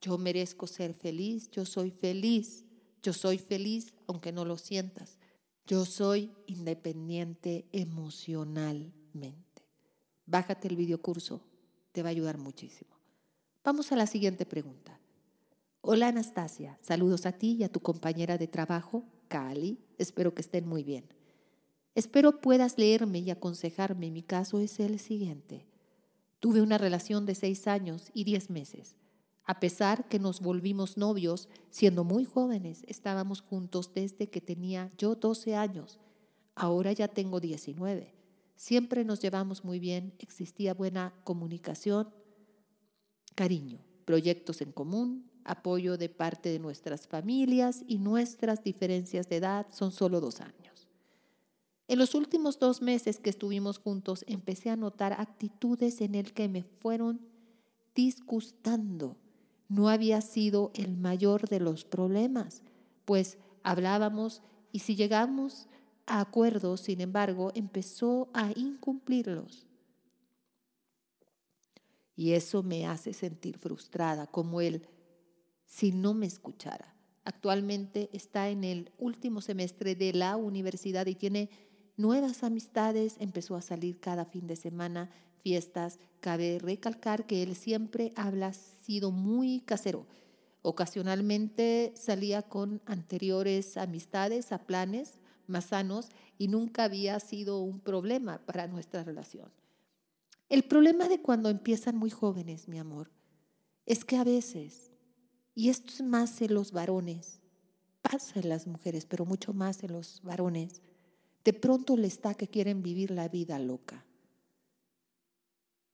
yo 0.02 0.18
merezco 0.18 0.66
ser 0.66 0.92
feliz, 0.92 1.48
yo 1.50 1.64
soy 1.64 1.90
feliz, 1.90 2.64
yo 3.02 3.12
soy 3.12 3.38
feliz 3.38 3.94
aunque 4.06 4.32
no 4.32 4.44
lo 4.44 4.58
sientas. 4.58 5.16
Yo 5.64 5.84
soy 5.84 6.32
independiente 6.46 7.66
emocionalmente. 7.70 9.62
Bájate 10.26 10.68
el 10.68 10.76
videocurso, 10.76 11.40
te 11.92 12.02
va 12.02 12.08
a 12.08 12.10
ayudar 12.10 12.36
muchísimo. 12.36 12.90
Vamos 13.62 13.92
a 13.92 13.96
la 13.96 14.08
siguiente 14.08 14.44
pregunta. 14.44 14.98
Hola 15.80 16.08
Anastasia, 16.08 16.78
saludos 16.82 17.26
a 17.26 17.32
ti 17.32 17.56
y 17.60 17.64
a 17.64 17.68
tu 17.68 17.80
compañera 17.80 18.38
de 18.38 18.48
trabajo, 18.48 19.04
Cali. 19.28 19.78
Espero 19.98 20.34
que 20.34 20.42
estén 20.42 20.66
muy 20.66 20.82
bien. 20.82 21.04
Espero 21.94 22.40
puedas 22.40 22.76
leerme 22.76 23.20
y 23.20 23.30
aconsejarme. 23.30 24.10
Mi 24.10 24.22
caso 24.22 24.58
es 24.58 24.80
el 24.80 24.98
siguiente. 24.98 25.66
Tuve 26.40 26.60
una 26.60 26.78
relación 26.78 27.24
de 27.24 27.36
seis 27.36 27.68
años 27.68 28.10
y 28.14 28.24
diez 28.24 28.50
meses. 28.50 28.96
A 29.44 29.58
pesar 29.58 30.08
que 30.08 30.18
nos 30.18 30.40
volvimos 30.40 30.96
novios 30.96 31.48
siendo 31.70 32.04
muy 32.04 32.24
jóvenes, 32.24 32.84
estábamos 32.86 33.40
juntos 33.40 33.92
desde 33.94 34.28
que 34.28 34.40
tenía 34.40 34.90
yo 34.96 35.14
12 35.16 35.56
años. 35.56 35.98
Ahora 36.54 36.92
ya 36.92 37.08
tengo 37.08 37.40
19. 37.40 38.14
Siempre 38.56 39.04
nos 39.04 39.20
llevamos 39.20 39.64
muy 39.64 39.80
bien, 39.80 40.14
existía 40.18 40.74
buena 40.74 41.12
comunicación 41.24 42.08
cariño, 43.34 43.80
proyectos 44.04 44.60
en 44.60 44.72
común, 44.72 45.30
apoyo 45.44 45.96
de 45.96 46.08
parte 46.08 46.50
de 46.50 46.58
nuestras 46.58 47.08
familias 47.08 47.82
y 47.86 47.98
nuestras 47.98 48.62
diferencias 48.62 49.28
de 49.28 49.36
edad 49.36 49.66
son 49.72 49.90
solo 49.90 50.20
dos 50.20 50.40
años. 50.40 50.88
En 51.88 51.98
los 51.98 52.14
últimos 52.14 52.58
dos 52.58 52.80
meses 52.80 53.18
que 53.18 53.30
estuvimos 53.30 53.78
juntos 53.78 54.24
empecé 54.28 54.70
a 54.70 54.76
notar 54.76 55.14
actitudes 55.14 56.00
en 56.00 56.14
el 56.14 56.32
que 56.32 56.48
me 56.48 56.62
fueron 56.62 57.20
disgustando. 57.94 59.16
No 59.68 59.88
había 59.88 60.20
sido 60.20 60.70
el 60.74 60.96
mayor 60.96 61.48
de 61.48 61.60
los 61.60 61.84
problemas, 61.84 62.62
pues 63.04 63.38
hablábamos 63.62 64.42
y 64.70 64.80
si 64.80 64.96
llegamos 64.96 65.68
a 66.06 66.20
acuerdos, 66.20 66.80
sin 66.80 67.00
embargo, 67.00 67.52
empezó 67.54 68.28
a 68.34 68.50
incumplirlos. 68.56 69.66
Y 72.14 72.32
eso 72.32 72.62
me 72.62 72.86
hace 72.86 73.12
sentir 73.12 73.58
frustrada, 73.58 74.26
como 74.26 74.60
él, 74.60 74.86
si 75.66 75.92
no 75.92 76.14
me 76.14 76.26
escuchara. 76.26 76.94
Actualmente 77.24 78.10
está 78.12 78.50
en 78.50 78.64
el 78.64 78.90
último 78.98 79.40
semestre 79.40 79.94
de 79.94 80.12
la 80.12 80.36
universidad 80.36 81.06
y 81.06 81.14
tiene 81.14 81.50
nuevas 81.96 82.42
amistades, 82.42 83.16
empezó 83.20 83.54
a 83.54 83.62
salir 83.62 84.00
cada 84.00 84.24
fin 84.24 84.46
de 84.46 84.56
semana, 84.56 85.10
fiestas. 85.42 85.98
Cabe 86.20 86.58
recalcar 86.60 87.26
que 87.26 87.42
él 87.42 87.54
siempre 87.54 88.12
habla 88.16 88.52
sido 88.52 89.10
muy 89.10 89.60
casero. 89.60 90.06
Ocasionalmente 90.62 91.92
salía 91.96 92.42
con 92.42 92.80
anteriores 92.86 93.76
amistades 93.76 94.52
a 94.52 94.58
planes 94.58 95.18
más 95.46 95.66
sanos 95.66 96.08
y 96.38 96.48
nunca 96.48 96.84
había 96.84 97.18
sido 97.20 97.60
un 97.60 97.80
problema 97.80 98.38
para 98.46 98.66
nuestra 98.68 99.04
relación. 99.04 99.50
El 100.48 100.64
problema 100.64 101.08
de 101.08 101.20
cuando 101.20 101.48
empiezan 101.48 101.96
muy 101.96 102.10
jóvenes, 102.10 102.68
mi 102.68 102.78
amor, 102.78 103.10
es 103.86 104.04
que 104.04 104.16
a 104.16 104.24
veces, 104.24 104.92
y 105.54 105.68
esto 105.68 105.92
es 105.92 106.02
más 106.02 106.40
en 106.42 106.54
los 106.54 106.72
varones, 106.72 107.40
pasa 108.02 108.40
en 108.40 108.48
las 108.48 108.66
mujeres, 108.66 109.06
pero 109.06 109.24
mucho 109.24 109.52
más 109.52 109.82
en 109.82 109.92
los 109.92 110.20
varones, 110.22 110.82
de 111.44 111.52
pronto 111.52 111.96
les 111.96 112.14
está 112.14 112.34
que 112.34 112.48
quieren 112.48 112.82
vivir 112.82 113.10
la 113.10 113.28
vida 113.28 113.58
loca. 113.58 114.04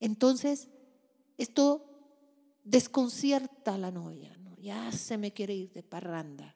Entonces, 0.01 0.69
esto 1.37 1.85
desconcierta 2.65 3.75
a 3.75 3.79
la 3.79 3.91
novia, 3.91 4.37
¿no? 4.39 4.57
ya 4.57 4.91
se 4.93 5.19
me 5.19 5.33
quiere 5.33 5.55
ir 5.55 5.73
de 5.73 5.83
parranda. 5.83 6.55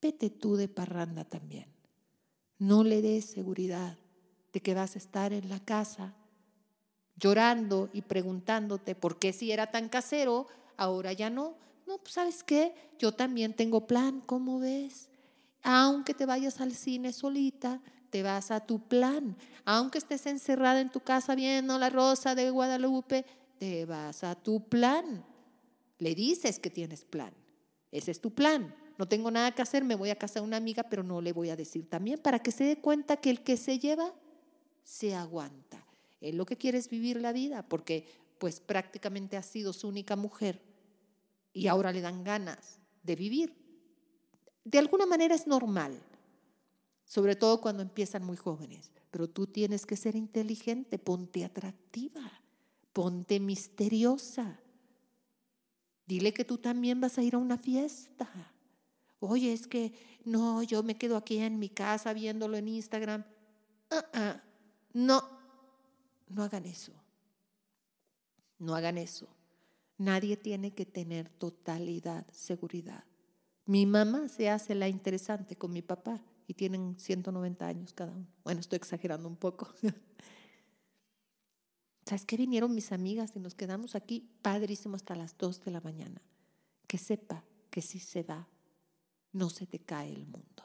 Vete 0.00 0.30
tú 0.30 0.56
de 0.56 0.68
parranda 0.68 1.24
también. 1.24 1.66
No 2.58 2.84
le 2.84 3.02
des 3.02 3.24
seguridad 3.26 3.98
de 4.52 4.60
que 4.60 4.74
vas 4.74 4.94
a 4.94 4.98
estar 4.98 5.32
en 5.32 5.48
la 5.48 5.60
casa 5.60 6.14
llorando 7.16 7.90
y 7.92 8.02
preguntándote 8.02 8.94
por 8.94 9.18
qué 9.18 9.32
si 9.32 9.52
era 9.52 9.70
tan 9.70 9.88
casero, 9.88 10.46
ahora 10.76 11.12
ya 11.12 11.30
no. 11.30 11.56
No, 11.86 11.98
pues 11.98 12.14
sabes 12.14 12.42
qué, 12.42 12.74
yo 12.98 13.12
también 13.12 13.54
tengo 13.54 13.86
plan, 13.86 14.20
¿cómo 14.20 14.58
ves? 14.58 15.08
Aunque 15.62 16.14
te 16.14 16.26
vayas 16.26 16.60
al 16.60 16.72
cine 16.72 17.12
solita, 17.12 17.80
te 18.10 18.22
vas 18.22 18.50
a 18.50 18.60
tu 18.60 18.80
plan. 18.80 19.36
Aunque 19.64 19.98
estés 19.98 20.26
encerrada 20.26 20.80
en 20.80 20.90
tu 20.90 21.00
casa 21.00 21.34
viendo 21.34 21.78
la 21.78 21.90
rosa 21.90 22.34
de 22.34 22.50
Guadalupe, 22.50 23.24
te 23.58 23.84
vas 23.84 24.24
a 24.24 24.34
tu 24.34 24.68
plan. 24.68 25.24
Le 25.98 26.14
dices 26.14 26.58
que 26.58 26.70
tienes 26.70 27.04
plan. 27.04 27.32
Ese 27.90 28.10
es 28.10 28.20
tu 28.20 28.32
plan. 28.32 28.74
No 28.98 29.06
tengo 29.06 29.30
nada 29.30 29.52
que 29.52 29.62
hacer, 29.62 29.84
me 29.84 29.94
voy 29.94 30.10
a 30.10 30.16
casa 30.16 30.40
de 30.40 30.46
una 30.46 30.56
amiga, 30.56 30.84
pero 30.84 31.02
no 31.02 31.20
le 31.20 31.32
voy 31.32 31.50
a 31.50 31.56
decir 31.56 31.88
también 31.88 32.18
para 32.18 32.38
que 32.38 32.50
se 32.50 32.64
dé 32.64 32.76
cuenta 32.80 33.18
que 33.18 33.30
el 33.30 33.42
que 33.42 33.56
se 33.56 33.78
lleva 33.78 34.14
se 34.84 35.14
aguanta. 35.14 35.84
Es 36.20 36.34
lo 36.34 36.46
que 36.46 36.56
quiere 36.56 36.78
es 36.78 36.88
vivir 36.88 37.20
la 37.20 37.32
vida, 37.32 37.62
porque 37.68 38.06
pues 38.38 38.60
prácticamente 38.60 39.36
ha 39.36 39.42
sido 39.42 39.72
su 39.72 39.88
única 39.88 40.16
mujer 40.16 40.62
y 41.52 41.66
ahora 41.68 41.92
le 41.92 42.00
dan 42.00 42.24
ganas 42.24 42.78
de 43.02 43.16
vivir. 43.16 43.54
De 44.64 44.78
alguna 44.78 45.06
manera 45.06 45.34
es 45.34 45.46
normal, 45.46 45.98
sobre 47.06 47.36
todo 47.36 47.60
cuando 47.60 47.82
empiezan 47.82 48.24
muy 48.24 48.36
jóvenes, 48.36 48.90
pero 49.12 49.30
tú 49.30 49.46
tienes 49.46 49.86
que 49.86 49.96
ser 49.96 50.16
inteligente, 50.16 50.98
ponte 50.98 51.44
atractiva, 51.44 52.42
ponte 52.92 53.38
misteriosa. 53.38 54.60
Dile 56.04 56.34
que 56.34 56.44
tú 56.44 56.58
también 56.58 57.00
vas 57.00 57.16
a 57.16 57.22
ir 57.22 57.36
a 57.36 57.38
una 57.38 57.56
fiesta. 57.56 58.28
Oye, 59.20 59.52
es 59.52 59.68
que 59.68 59.94
no, 60.24 60.64
yo 60.64 60.82
me 60.82 60.98
quedo 60.98 61.16
aquí 61.16 61.38
en 61.38 61.60
mi 61.60 61.68
casa 61.68 62.12
viéndolo 62.12 62.56
en 62.56 62.68
Instagram. 62.68 63.24
Ah, 63.90 64.42
no, 64.92 65.22
no 66.28 66.42
hagan 66.42 66.66
eso. 66.66 66.92
No 68.58 68.74
hagan 68.74 68.98
eso. 68.98 69.28
Nadie 69.96 70.36
tiene 70.36 70.74
que 70.74 70.86
tener 70.86 71.28
totalidad, 71.28 72.26
seguridad. 72.32 73.04
Mi 73.64 73.86
mamá 73.86 74.28
se 74.28 74.50
hace 74.50 74.74
la 74.74 74.88
interesante 74.88 75.54
con 75.54 75.72
mi 75.72 75.82
papá 75.82 76.20
y 76.46 76.54
tienen 76.54 76.96
190 76.98 77.66
años 77.66 77.92
cada 77.92 78.12
uno. 78.12 78.26
Bueno, 78.44 78.60
estoy 78.60 78.76
exagerando 78.76 79.28
un 79.28 79.36
poco. 79.36 79.68
¿Sabes 82.06 82.24
qué? 82.24 82.36
Vinieron 82.36 82.74
mis 82.74 82.92
amigas 82.92 83.34
y 83.34 83.40
nos 83.40 83.54
quedamos 83.54 83.96
aquí 83.96 84.28
padrísimo 84.42 84.94
hasta 84.94 85.16
las 85.16 85.36
2 85.38 85.64
de 85.64 85.70
la 85.72 85.80
mañana. 85.80 86.22
Que 86.86 86.98
sepa 86.98 87.44
que 87.70 87.82
si 87.82 87.98
se 87.98 88.22
va, 88.22 88.46
no 89.32 89.50
se 89.50 89.66
te 89.66 89.80
cae 89.80 90.12
el 90.12 90.24
mundo. 90.26 90.62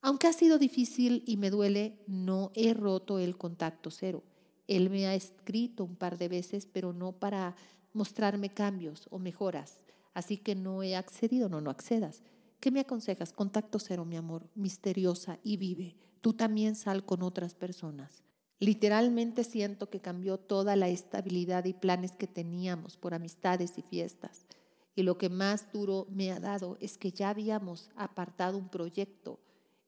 Aunque 0.00 0.28
ha 0.28 0.32
sido 0.32 0.58
difícil 0.58 1.24
y 1.26 1.36
me 1.36 1.50
duele, 1.50 1.98
no 2.06 2.52
he 2.54 2.72
roto 2.72 3.18
el 3.18 3.36
contacto 3.36 3.90
cero. 3.90 4.22
Él 4.68 4.90
me 4.90 5.06
ha 5.08 5.14
escrito 5.16 5.82
un 5.82 5.96
par 5.96 6.18
de 6.18 6.28
veces, 6.28 6.66
pero 6.66 6.92
no 6.92 7.12
para 7.12 7.56
mostrarme 7.92 8.50
cambios 8.50 9.08
o 9.10 9.18
mejoras. 9.18 9.82
Así 10.14 10.38
que 10.38 10.54
no 10.54 10.84
he 10.84 10.94
accedido, 10.94 11.48
no, 11.48 11.60
no 11.60 11.70
accedas. 11.70 12.22
¿Qué 12.60 12.70
me 12.70 12.80
aconsejas? 12.80 13.32
Contacto 13.32 13.78
cero, 13.78 14.04
mi 14.04 14.16
amor, 14.16 14.48
misteriosa 14.54 15.38
y 15.42 15.56
vive. 15.56 15.96
Tú 16.20 16.32
también 16.32 16.74
sal 16.74 17.04
con 17.04 17.22
otras 17.22 17.54
personas. 17.54 18.22
Literalmente 18.58 19.44
siento 19.44 19.90
que 19.90 20.00
cambió 20.00 20.38
toda 20.38 20.76
la 20.76 20.88
estabilidad 20.88 21.66
y 21.66 21.74
planes 21.74 22.12
que 22.12 22.26
teníamos 22.26 22.96
por 22.96 23.12
amistades 23.12 23.76
y 23.76 23.82
fiestas. 23.82 24.46
Y 24.94 25.02
lo 25.02 25.18
que 25.18 25.28
más 25.28 25.70
duro 25.72 26.06
me 26.10 26.32
ha 26.32 26.40
dado 26.40 26.78
es 26.80 26.96
que 26.96 27.12
ya 27.12 27.28
habíamos 27.28 27.90
apartado 27.96 28.56
un 28.56 28.70
proyecto 28.70 29.40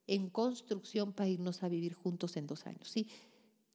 en 0.06 0.28
construcción 0.28 1.12
para 1.12 1.30
irnos 1.30 1.62
a 1.62 1.68
vivir 1.68 1.94
juntos 1.94 2.36
en 2.36 2.46
dos 2.46 2.66
años. 2.66 2.88
Sí, 2.90 3.08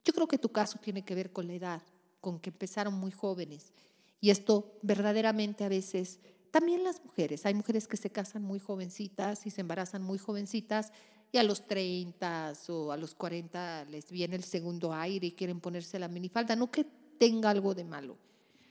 yo 0.05 0.13
creo 0.13 0.27
que 0.27 0.37
tu 0.37 0.49
caso 0.49 0.79
tiene 0.79 1.03
que 1.03 1.15
ver 1.15 1.31
con 1.31 1.47
la 1.47 1.53
edad, 1.53 1.81
con 2.21 2.39
que 2.39 2.51
empezaron 2.51 2.93
muy 2.93 3.11
jóvenes. 3.11 3.73
Y 4.21 4.29
esto 4.29 4.77
verdaderamente 4.83 5.63
a 5.63 5.69
veces, 5.69 6.19
también 6.53 6.83
las 6.83 7.03
mujeres, 7.03 7.47
hay 7.47 7.55
mujeres 7.55 7.87
que 7.87 7.97
se 7.97 8.11
casan 8.11 8.43
muy 8.43 8.59
jovencitas 8.59 9.47
y 9.47 9.49
se 9.49 9.61
embarazan 9.61 10.03
muy 10.03 10.19
jovencitas 10.19 10.91
y 11.31 11.39
a 11.39 11.43
los 11.43 11.65
30 11.65 12.53
o 12.69 12.91
a 12.91 12.97
los 12.97 13.15
40 13.15 13.85
les 13.85 14.11
viene 14.11 14.35
el 14.35 14.43
segundo 14.43 14.93
aire 14.93 15.25
y 15.25 15.31
quieren 15.31 15.59
ponerse 15.59 15.97
la 15.97 16.07
minifalda. 16.07 16.55
No 16.55 16.69
que 16.69 16.85
tenga 17.17 17.49
algo 17.49 17.73
de 17.73 17.83
malo, 17.85 18.19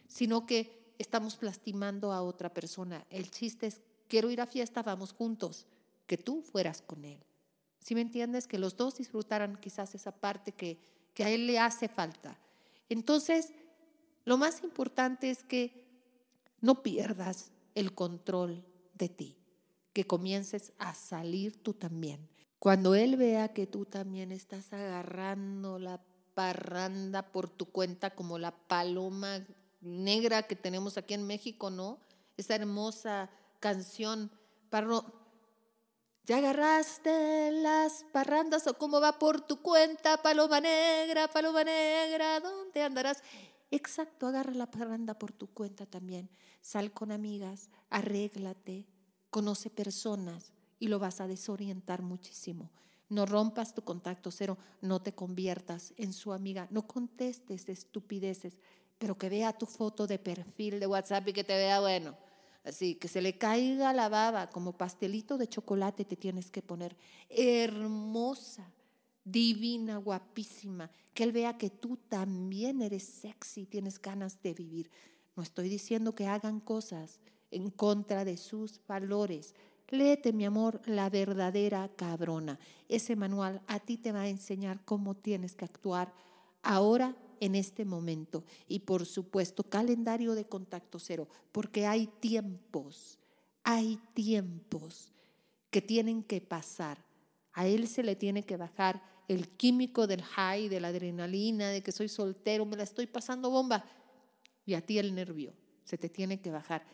sino 0.06 0.46
que 0.46 0.94
estamos 0.96 1.36
lastimando 1.40 2.12
a 2.12 2.22
otra 2.22 2.54
persona. 2.54 3.04
El 3.10 3.32
chiste 3.32 3.66
es, 3.66 3.80
quiero 4.06 4.30
ir 4.30 4.40
a 4.40 4.46
fiesta, 4.46 4.84
vamos 4.84 5.12
juntos, 5.12 5.66
que 6.06 6.16
tú 6.16 6.40
fueras 6.40 6.82
con 6.82 7.04
él. 7.04 7.18
Si 7.80 7.96
me 7.96 8.02
entiendes? 8.02 8.46
Que 8.46 8.58
los 8.58 8.76
dos 8.76 8.98
disfrutaran 8.98 9.56
quizás 9.56 9.96
esa 9.96 10.12
parte 10.12 10.52
que, 10.52 10.78
que 11.14 11.24
a 11.24 11.30
él 11.30 11.48
le 11.48 11.58
hace 11.58 11.88
falta. 11.88 12.38
Entonces, 12.88 13.52
lo 14.24 14.38
más 14.38 14.62
importante 14.62 15.30
es 15.30 15.42
que 15.42 15.84
no 16.60 16.84
pierdas 16.84 17.50
el 17.74 17.94
control 17.94 18.64
de 18.94 19.08
ti, 19.08 19.38
que 19.92 20.06
comiences 20.06 20.72
a 20.78 20.94
salir 20.94 21.62
tú 21.62 21.74
también. 21.74 22.28
Cuando 22.58 22.94
él 22.94 23.16
vea 23.16 23.52
que 23.52 23.66
tú 23.66 23.84
también 23.84 24.30
estás 24.32 24.72
agarrando 24.72 25.78
la 25.78 26.00
parranda 26.34 27.32
por 27.32 27.50
tu 27.50 27.66
cuenta 27.66 28.10
como 28.10 28.38
la 28.38 28.52
paloma 28.52 29.44
negra 29.80 30.44
que 30.44 30.56
tenemos 30.56 30.96
aquí 30.96 31.14
en 31.14 31.26
México, 31.26 31.70
¿no? 31.70 31.98
Esa 32.36 32.54
hermosa 32.54 33.30
canción, 33.60 34.30
¿Ya 36.24 36.38
agarraste 36.38 37.50
las 37.50 38.04
parrandas 38.12 38.66
o 38.68 38.74
cómo 38.74 39.00
va 39.00 39.18
por 39.18 39.40
tu 39.40 39.60
cuenta, 39.60 40.22
paloma 40.22 40.60
negra, 40.60 41.28
paloma 41.28 41.64
negra? 41.64 42.38
¿Dónde 42.38 42.82
andarás? 42.82 43.22
Exacto, 43.72 44.28
agarra 44.28 44.54
la 44.54 44.70
parranda 44.70 45.18
por 45.18 45.32
tu 45.32 45.52
cuenta 45.52 45.84
también. 45.84 46.30
Sal 46.62 46.92
con 46.92 47.12
amigas, 47.12 47.68
arréglate, 47.90 48.86
conoce 49.28 49.68
personas 49.68 50.54
y 50.78 50.88
lo 50.88 50.98
vas 50.98 51.20
a 51.20 51.26
desorientar 51.26 52.00
muchísimo. 52.00 52.70
No 53.10 53.26
rompas 53.26 53.74
tu 53.74 53.82
contacto 53.82 54.30
cero, 54.30 54.56
no 54.80 55.02
te 55.02 55.12
conviertas 55.12 55.92
en 55.98 56.14
su 56.14 56.32
amiga, 56.32 56.66
no 56.70 56.86
contestes 56.86 57.66
de 57.66 57.74
estupideces, 57.74 58.56
pero 58.96 59.18
que 59.18 59.28
vea 59.28 59.52
tu 59.52 59.66
foto 59.66 60.06
de 60.06 60.18
perfil 60.18 60.80
de 60.80 60.86
WhatsApp 60.86 61.28
y 61.28 61.34
que 61.34 61.44
te 61.44 61.54
vea 61.54 61.80
bueno 61.80 62.16
Así 62.64 62.94
que 62.94 63.08
se 63.08 63.20
le 63.20 63.38
caiga 63.38 63.92
la 63.92 64.08
baba 64.08 64.48
como 64.50 64.76
pastelito 64.76 65.36
de 65.36 65.48
chocolate 65.48 66.04
te 66.04 66.16
tienes 66.16 66.50
que 66.50 66.62
poner. 66.62 66.96
Hermosa, 67.28 68.70
divina, 69.24 69.96
guapísima. 69.96 70.90
Que 71.12 71.24
él 71.24 71.32
vea 71.32 71.58
que 71.58 71.70
tú 71.70 71.96
también 71.96 72.80
eres 72.80 73.02
sexy, 73.02 73.66
tienes 73.66 74.00
ganas 74.00 74.40
de 74.42 74.54
vivir. 74.54 74.90
No 75.36 75.42
estoy 75.42 75.68
diciendo 75.68 76.14
que 76.14 76.26
hagan 76.26 76.60
cosas 76.60 77.20
en 77.50 77.70
contra 77.70 78.24
de 78.24 78.36
sus 78.36 78.80
valores. 78.86 79.54
Léete, 79.88 80.32
mi 80.32 80.44
amor, 80.44 80.80
la 80.86 81.10
verdadera 81.10 81.90
cabrona. 81.96 82.58
Ese 82.88 83.16
manual 83.16 83.62
a 83.66 83.78
ti 83.80 83.96
te 83.98 84.12
va 84.12 84.22
a 84.22 84.28
enseñar 84.28 84.84
cómo 84.84 85.14
tienes 85.14 85.54
que 85.54 85.64
actuar 85.64 86.12
ahora 86.62 87.16
en 87.40 87.54
este 87.54 87.84
momento. 87.84 88.44
Y 88.68 88.80
por 88.80 89.04
supuesto, 89.04 89.64
calendario 89.64 90.34
de 90.34 90.46
contacto 90.46 90.98
cero, 90.98 91.28
porque 91.50 91.86
hay 91.86 92.06
tiempos, 92.06 93.18
hay 93.64 93.98
tiempos 94.14 95.12
que 95.70 95.82
tienen 95.82 96.22
que 96.22 96.40
pasar. 96.40 97.04
A 97.52 97.66
él 97.66 97.88
se 97.88 98.02
le 98.02 98.16
tiene 98.16 98.44
que 98.44 98.56
bajar 98.56 99.02
el 99.28 99.48
químico 99.48 100.06
del 100.06 100.22
high, 100.22 100.68
de 100.68 100.80
la 100.80 100.88
adrenalina, 100.88 101.68
de 101.68 101.82
que 101.82 101.92
soy 101.92 102.08
soltero, 102.08 102.64
me 102.64 102.76
la 102.76 102.82
estoy 102.82 103.06
pasando 103.06 103.50
bomba. 103.50 103.84
Y 104.64 104.74
a 104.74 104.80
ti 104.80 104.98
el 104.98 105.14
nervio, 105.14 105.54
se 105.84 105.98
te 105.98 106.08
tiene 106.08 106.40
que 106.40 106.50
bajar. 106.50 106.84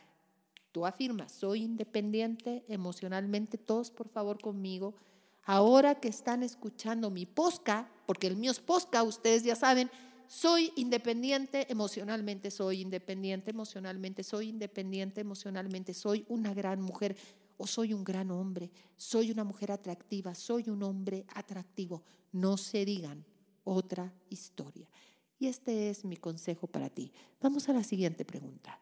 Tú 0.71 0.85
afirmas, 0.85 1.31
soy 1.31 1.63
independiente 1.63 2.63
emocionalmente, 2.67 3.57
todos 3.57 3.91
por 3.91 4.07
favor 4.07 4.39
conmigo. 4.39 4.95
Ahora 5.43 5.95
que 5.95 6.07
están 6.07 6.43
escuchando 6.43 7.09
mi 7.09 7.25
posca, 7.25 7.89
porque 8.05 8.27
el 8.27 8.35
mío 8.35 8.51
es 8.51 8.59
posca, 8.59 9.01
ustedes 9.03 9.43
ya 9.43 9.55
saben, 9.55 9.89
soy 10.27 10.71
independiente 10.75 11.65
emocionalmente, 11.71 12.51
soy 12.51 12.81
independiente 12.81 13.49
emocionalmente, 13.49 14.23
soy 14.23 14.49
independiente 14.49 15.21
emocionalmente, 15.21 15.93
soy 15.95 16.23
una 16.29 16.53
gran 16.53 16.81
mujer 16.81 17.17
o 17.57 17.65
soy 17.65 17.93
un 17.93 18.03
gran 18.03 18.29
hombre, 18.29 18.69
soy 18.95 19.31
una 19.31 19.43
mujer 19.43 19.71
atractiva, 19.71 20.35
soy 20.35 20.69
un 20.69 20.83
hombre 20.83 21.25
atractivo. 21.33 22.03
No 22.31 22.57
se 22.57 22.85
digan 22.85 23.25
otra 23.63 24.13
historia. 24.29 24.87
Y 25.39 25.47
este 25.47 25.89
es 25.89 26.05
mi 26.05 26.17
consejo 26.17 26.67
para 26.67 26.89
ti. 26.89 27.11
Vamos 27.41 27.69
a 27.69 27.73
la 27.73 27.83
siguiente 27.83 28.25
pregunta. 28.25 28.79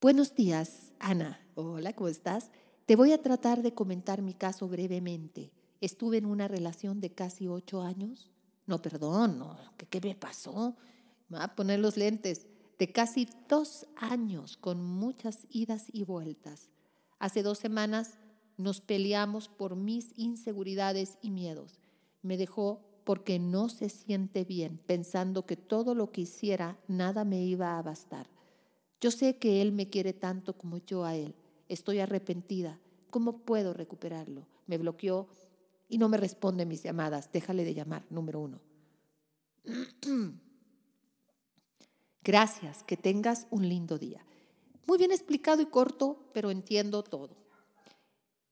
Buenos 0.00 0.34
días, 0.34 0.94
Ana. 0.98 1.40
Hola, 1.54 1.94
¿cómo 1.94 2.08
estás? 2.08 2.50
Te 2.86 2.96
voy 2.96 3.12
a 3.12 3.22
tratar 3.22 3.62
de 3.62 3.74
comentar 3.74 4.22
mi 4.22 4.34
caso 4.34 4.68
brevemente 4.68 5.52
Estuve 5.80 6.18
en 6.18 6.26
una 6.26 6.46
relación 6.46 7.00
de 7.00 7.10
casi 7.10 7.48
ocho 7.48 7.82
años. 7.82 8.30
No, 8.66 8.82
perdón, 8.82 9.38
no, 9.38 9.56
¿qué, 9.88 10.00
me 10.00 10.14
pasó? 10.14 10.76
Voy 11.28 11.40
a 11.40 11.54
poner 11.54 11.80
los 11.80 11.96
lentes. 11.96 12.46
De 12.78 12.92
casi 12.92 13.28
dos 13.48 13.86
años 13.96 14.56
con 14.56 14.82
muchas 14.82 15.46
idas 15.50 15.86
y 15.92 16.04
vueltas. 16.04 16.70
Hace 17.18 17.42
dos 17.42 17.58
semanas 17.58 18.18
nos 18.56 18.80
peleamos 18.80 19.48
por 19.48 19.74
mis 19.74 20.12
inseguridades 20.16 21.18
y 21.22 21.30
miedos. 21.30 21.80
Me 22.22 22.36
dejó 22.36 22.80
porque 23.04 23.38
no 23.38 23.68
se 23.68 23.88
siente 23.88 24.44
bien, 24.44 24.78
pensando 24.86 25.46
que 25.46 25.56
todo 25.56 25.94
lo 25.94 26.12
que 26.12 26.22
hiciera 26.22 26.78
nada 26.86 27.24
me 27.24 27.42
iba 27.42 27.78
a 27.78 27.82
bastar. 27.82 28.28
Yo 29.00 29.10
sé 29.10 29.36
que 29.38 29.62
Él 29.62 29.72
me 29.72 29.88
quiere 29.88 30.12
tanto 30.12 30.56
como 30.56 30.78
yo 30.78 31.04
a 31.04 31.16
Él. 31.16 31.34
Estoy 31.68 32.00
arrepentida. 32.00 32.78
¿Cómo 33.10 33.38
puedo 33.38 33.72
recuperarlo? 33.72 34.46
Me 34.66 34.78
bloqueó 34.78 35.28
y 35.88 35.98
no 35.98 36.08
me 36.08 36.18
responde 36.18 36.66
mis 36.66 36.82
llamadas. 36.82 37.32
Déjale 37.32 37.64
de 37.64 37.74
llamar, 37.74 38.04
número 38.10 38.40
uno. 38.40 38.60
Gracias, 42.22 42.82
que 42.84 42.96
tengas 42.96 43.46
un 43.50 43.68
lindo 43.68 43.98
día. 43.98 44.24
Muy 44.86 44.98
bien 44.98 45.10
explicado 45.10 45.62
y 45.62 45.66
corto, 45.66 46.30
pero 46.32 46.50
entiendo 46.50 47.02
todo. 47.02 47.36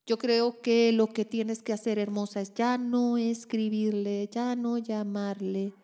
Yo 0.09 0.17
creo 0.17 0.63
que 0.63 0.91
lo 0.93 1.09
que 1.09 1.27
tienes 1.27 1.63
que 1.63 1.75
hacer, 1.75 1.99
hermosa, 1.99 2.41
es 2.41 2.55
ya 2.55 2.79
no 2.79 3.19
escribirle, 3.19 4.27
ya 4.33 4.57
no 4.57 4.79
llamarle, 4.79 5.75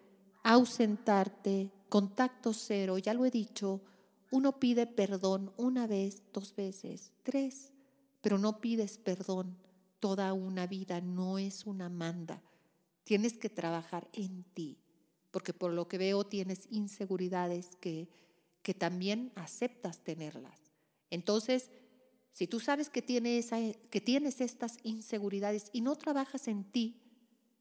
ausentarte, 0.43 1.71
contacto 1.91 2.55
cero, 2.55 2.97
ya 2.97 3.13
lo 3.13 3.27
he 3.27 3.31
dicho, 3.31 3.83
uno 4.31 4.59
pide 4.59 4.87
perdón 4.87 5.53
una 5.59 5.87
vez, 5.87 6.23
dos 6.33 6.57
veces, 6.57 7.13
tres, 7.23 7.71
pero 8.23 8.39
no 8.39 8.63
pides 8.63 8.97
perdón 8.97 9.59
toda 10.01 10.33
una 10.33 10.67
vida, 10.67 11.03
no 11.03 11.37
es 11.37 11.67
una 11.67 11.91
manda. 11.91 12.43
Tienes 13.05 13.37
que 13.37 13.51
trabajar 13.51 14.09
en 14.15 14.43
ti, 14.55 14.79
porque 15.33 15.53
por 15.53 15.71
lo 15.71 15.87
que 15.87 15.99
veo 15.99 16.25
tienes 16.25 16.67
inseguridades 16.71 17.77
que, 17.79 18.09
que 18.63 18.73
también 18.73 19.33
aceptas 19.35 20.03
tenerlas. 20.03 20.73
Entonces, 21.11 21.69
si 22.35 22.49
tú 22.49 22.59
sabes 22.59 22.91
que 22.91 23.01
tienes, 23.01 23.53
estas 24.41 24.77
inseguridades 24.83 25.71
y 25.73 25.83
no 25.83 25.95
trabajas 25.95 26.49
en 26.49 26.65
ti, 26.65 27.01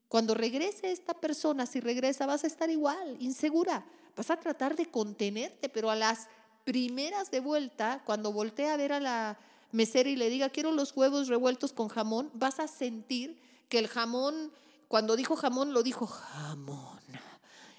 cuando 0.08 0.34
regrese 0.34 0.92
esta 0.92 1.14
persona, 1.14 1.68
si 1.68 1.80
regresa, 1.80 2.26
vas 2.26 2.44
a 2.44 2.48
estar 2.48 2.72
igual, 2.72 3.18
insegura. 3.20 3.86
Vas 4.16 4.32
a 4.32 4.40
tratar 4.40 4.76
de 4.76 4.88
contenerte, 4.88 5.70
pero 5.70 5.92
a 5.92 5.96
las 5.96 6.28
primeras 6.64 7.30
de 7.30 7.40
vuelta, 7.40 8.02
cuando 8.04 8.34
voltee 8.34 8.68
a 8.68 8.78
ver 8.78 8.94
a 8.94 9.00
la 9.00 9.38
mesera 9.72 10.10
y 10.10 10.16
le 10.16 10.32
diga, 10.32 10.50
quiero 10.50 10.72
los 10.72 10.98
huevos 10.98 11.28
revueltos 11.28 11.72
con 11.72 11.88
jamón, 11.88 12.32
vas 12.34 12.60
a 12.60 12.68
sentir 12.68 13.40
que 13.70 13.78
el 13.78 13.88
jamón, 13.88 14.52
cuando 14.88 15.16
dijo 15.16 15.36
jamón, 15.36 15.74
lo 15.74 15.84
dijo 15.84 16.08
jamón. 16.08 17.00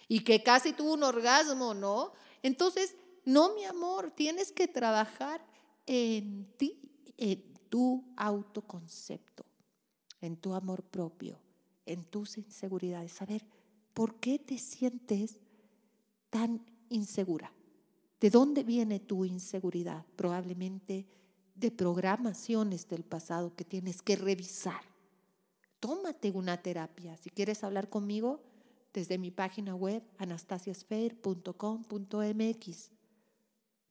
Y 0.06 0.20
que 0.20 0.44
casi 0.44 0.72
tuvo 0.72 0.92
un 0.92 1.02
orgasmo, 1.02 1.74
¿no? 1.74 2.12
Entonces, 2.44 2.94
no, 3.24 3.52
mi 3.54 3.64
amor, 3.64 4.12
tienes 4.12 4.52
que 4.52 4.68
trabajar 4.68 5.44
en 5.86 6.46
ti 6.56 6.80
en 7.16 7.42
tu 7.68 8.04
autoconcepto, 8.16 9.44
en 10.20 10.36
tu 10.36 10.54
amor 10.54 10.82
propio, 10.82 11.38
en 11.86 12.04
tus 12.04 12.38
inseguridades. 12.38 13.12
Saber 13.12 13.44
por 13.92 14.16
qué 14.16 14.38
te 14.38 14.58
sientes 14.58 15.38
tan 16.30 16.64
insegura. 16.88 17.52
¿De 18.20 18.30
dónde 18.30 18.62
viene 18.62 19.00
tu 19.00 19.24
inseguridad? 19.24 20.06
Probablemente 20.16 21.06
de 21.54 21.70
programaciones 21.70 22.88
del 22.88 23.04
pasado 23.04 23.54
que 23.54 23.64
tienes 23.64 24.02
que 24.02 24.16
revisar. 24.16 24.82
Tómate 25.78 26.30
una 26.30 26.62
terapia. 26.62 27.16
Si 27.16 27.30
quieres 27.30 27.62
hablar 27.62 27.88
conmigo, 27.88 28.40
desde 28.94 29.18
mi 29.18 29.30
página 29.30 29.74
web 29.74 30.02
anastasiasfair.com.mx. 30.18 32.90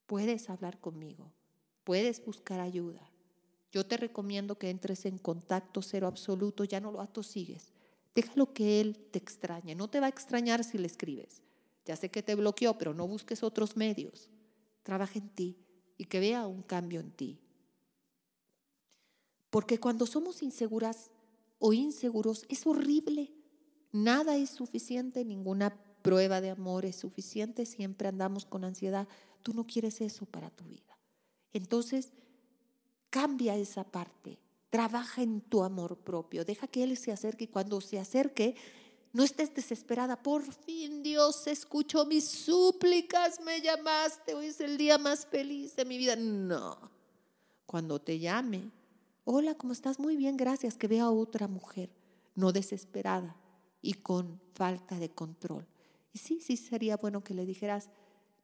Puedes 0.07 0.49
hablar 0.49 0.79
conmigo, 0.79 1.31
puedes 1.83 2.25
buscar 2.25 2.59
ayuda. 2.59 3.12
Yo 3.73 3.87
te 3.87 3.97
recomiendo 3.97 4.59
que 4.59 4.69
entres 4.69 5.05
en 5.05 5.17
contacto 5.17 5.81
cero 5.81 6.05
absoluto, 6.05 6.63
ya 6.63 6.79
no 6.79 6.91
lo 6.91 7.01
atosigues. 7.01 7.73
Déjalo 8.13 8.53
que 8.53 8.79
él 8.79 8.95
te 9.09 9.17
extrañe. 9.17 9.73
No 9.73 9.89
te 9.89 9.99
va 9.99 10.05
a 10.05 10.09
extrañar 10.09 10.63
si 10.63 10.77
le 10.77 10.85
escribes. 10.85 11.41
Ya 11.83 11.95
sé 11.95 12.09
que 12.09 12.21
te 12.21 12.35
bloqueó, 12.35 12.77
pero 12.77 12.93
no 12.93 13.07
busques 13.07 13.41
otros 13.41 13.75
medios. 13.75 14.29
Trabaja 14.83 15.17
en 15.17 15.27
ti 15.29 15.57
y 15.97 16.05
que 16.05 16.19
vea 16.19 16.45
un 16.45 16.61
cambio 16.61 16.99
en 16.99 17.11
ti. 17.11 17.39
Porque 19.49 19.79
cuando 19.79 20.05
somos 20.05 20.43
inseguras 20.43 21.09
o 21.57 21.73
inseguros 21.73 22.45
es 22.49 22.67
horrible. 22.67 23.33
Nada 23.91 24.37
es 24.37 24.51
suficiente, 24.51 25.25
ninguna 25.25 25.75
prueba 26.03 26.41
de 26.41 26.51
amor 26.51 26.85
es 26.85 26.97
suficiente, 26.97 27.65
siempre 27.65 28.07
andamos 28.07 28.45
con 28.45 28.65
ansiedad. 28.65 29.07
Tú 29.41 29.53
no 29.55 29.65
quieres 29.65 29.99
eso 30.01 30.27
para 30.27 30.51
tu 30.51 30.63
vida. 30.65 30.99
Entonces, 31.53 32.11
Cambia 33.13 33.55
esa 33.55 33.83
parte. 33.83 34.39
Trabaja 34.71 35.21
en 35.21 35.41
tu 35.41 35.61
amor 35.61 35.97
propio. 35.97 36.43
Deja 36.43 36.65
que 36.65 36.81
Él 36.81 36.97
se 36.97 37.11
acerque 37.11 37.43
y 37.43 37.47
cuando 37.47 37.79
se 37.79 37.99
acerque, 37.99 38.55
no 39.11 39.21
estés 39.21 39.53
desesperada. 39.53 40.23
Por 40.23 40.41
fin 40.51 41.03
Dios 41.03 41.45
escuchó 41.45 42.07
mis 42.07 42.27
súplicas, 42.27 43.39
me 43.41 43.61
llamaste. 43.61 44.33
Hoy 44.33 44.47
es 44.47 44.59
el 44.61 44.79
día 44.79 44.97
más 44.97 45.27
feliz 45.27 45.75
de 45.75 45.85
mi 45.85 45.99
vida. 45.99 46.15
No. 46.15 46.75
Cuando 47.67 48.01
te 48.01 48.17
llame, 48.17 48.71
hola, 49.25 49.53
¿cómo 49.53 49.73
estás? 49.73 49.99
Muy 49.99 50.17
bien, 50.17 50.35
gracias. 50.35 50.75
Que 50.75 50.87
vea 50.87 51.03
a 51.03 51.11
otra 51.11 51.47
mujer, 51.47 51.91
no 52.33 52.51
desesperada 52.51 53.35
y 53.79 53.93
con 53.93 54.41
falta 54.55 54.97
de 54.97 55.11
control. 55.11 55.67
Y 56.13 56.17
sí, 56.17 56.39
sí 56.41 56.57
sería 56.57 56.97
bueno 56.97 57.23
que 57.23 57.35
le 57.35 57.45
dijeras, 57.45 57.91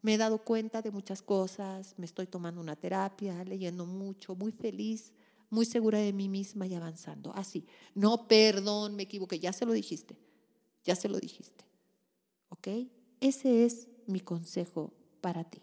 me 0.02 0.14
he 0.14 0.18
dado 0.18 0.40
cuenta 0.40 0.82
de 0.82 0.92
muchas 0.92 1.22
cosas, 1.22 1.94
me 1.98 2.06
estoy 2.06 2.28
tomando 2.28 2.62
una 2.62 2.76
terapia, 2.76 3.44
leyendo 3.44 3.86
mucho, 3.86 4.36
muy 4.36 4.52
feliz, 4.52 5.12
muy 5.50 5.66
segura 5.66 6.00
de 6.00 6.14
mí 6.14 6.30
misma 6.30 6.68
y 6.68 6.76
avanzando. 6.76 7.34
Así, 7.36 7.66
no, 7.96 8.28
perdón, 8.28 8.96
me 8.96 9.04
equivoqué, 9.04 9.40
ya 9.40 9.52
se 9.52 9.66
lo 9.66 9.74
dijiste, 9.74 10.16
ya 10.84 10.96
se 10.96 11.10
lo 11.10 11.20
dijiste. 11.20 11.66
¿Ok? 12.50 12.68
Ese 13.20 13.66
es 13.66 13.88
mi 14.08 14.22
consejo 14.22 14.94
para 15.22 15.44
ti. 15.44 15.62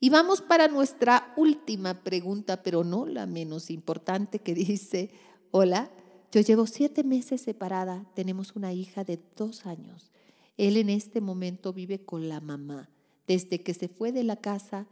Y 0.00 0.10
vamos 0.10 0.42
para 0.42 0.68
nuestra 0.68 1.32
última 1.36 2.04
pregunta, 2.04 2.62
pero 2.62 2.84
no 2.84 3.06
la 3.06 3.24
menos 3.24 3.70
importante, 3.70 4.38
que 4.38 4.54
dice, 4.54 5.10
hola, 5.50 5.90
yo 6.30 6.42
llevo 6.42 6.66
siete 6.66 7.04
meses 7.04 7.40
separada, 7.40 8.04
tenemos 8.14 8.54
una 8.54 8.72
hija 8.74 9.04
de 9.04 9.18
dos 9.36 9.64
años. 9.64 10.10
Él 10.56 10.76
en 10.76 10.90
este 10.90 11.20
momento 11.20 11.72
vive 11.72 12.04
con 12.04 12.28
la 12.28 12.40
mamá. 12.40 12.88
Desde 13.26 13.62
que 13.62 13.74
se 13.74 13.88
fue 13.88 14.12
de 14.12 14.24
la 14.24 14.36
casa, 14.36 14.86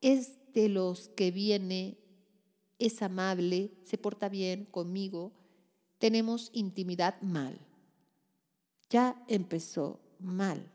es 0.00 0.38
de 0.52 0.68
los 0.68 1.08
que 1.10 1.30
viene, 1.30 1.98
es 2.78 3.02
amable, 3.02 3.72
se 3.84 3.98
porta 3.98 4.28
bien 4.28 4.64
conmigo. 4.66 5.32
Tenemos 5.98 6.50
intimidad 6.52 7.20
mal. 7.22 7.58
Ya 8.90 9.22
empezó 9.28 10.00
mal. 10.18 10.70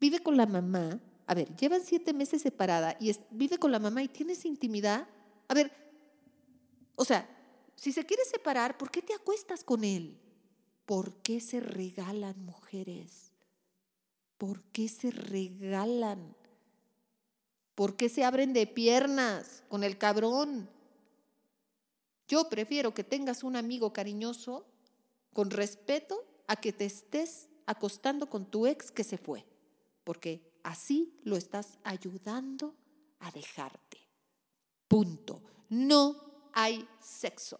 Vive 0.00 0.20
con 0.20 0.36
la 0.36 0.46
mamá. 0.46 1.00
A 1.26 1.34
ver, 1.34 1.54
llevan 1.56 1.82
siete 1.84 2.12
meses 2.12 2.42
separada 2.42 2.96
y 2.98 3.14
vive 3.30 3.58
con 3.58 3.70
la 3.70 3.78
mamá 3.78 4.02
y 4.02 4.08
tienes 4.08 4.44
intimidad. 4.44 5.06
A 5.48 5.54
ver, 5.54 5.70
o 6.96 7.04
sea, 7.04 7.28
si 7.76 7.92
se 7.92 8.04
quiere 8.04 8.24
separar, 8.24 8.76
¿por 8.76 8.90
qué 8.90 9.02
te 9.02 9.14
acuestas 9.14 9.64
con 9.64 9.84
él? 9.84 10.18
¿Por 10.92 11.14
qué 11.22 11.40
se 11.40 11.58
regalan 11.58 12.44
mujeres? 12.44 13.32
¿Por 14.36 14.62
qué 14.64 14.90
se 14.90 15.10
regalan? 15.10 16.36
¿Por 17.74 17.96
qué 17.96 18.10
se 18.10 18.24
abren 18.24 18.52
de 18.52 18.66
piernas 18.66 19.64
con 19.70 19.84
el 19.84 19.96
cabrón? 19.96 20.68
Yo 22.28 22.46
prefiero 22.50 22.92
que 22.92 23.04
tengas 23.04 23.42
un 23.42 23.56
amigo 23.56 23.94
cariñoso 23.94 24.66
con 25.32 25.50
respeto 25.50 26.26
a 26.46 26.56
que 26.56 26.74
te 26.74 26.84
estés 26.84 27.48
acostando 27.64 28.28
con 28.28 28.44
tu 28.44 28.66
ex 28.66 28.92
que 28.92 29.02
se 29.02 29.16
fue, 29.16 29.46
porque 30.04 30.52
así 30.62 31.18
lo 31.24 31.38
estás 31.38 31.78
ayudando 31.84 32.74
a 33.20 33.30
dejarte. 33.30 33.96
Punto. 34.88 35.42
No 35.70 36.50
hay 36.52 36.86
sexo. 37.00 37.58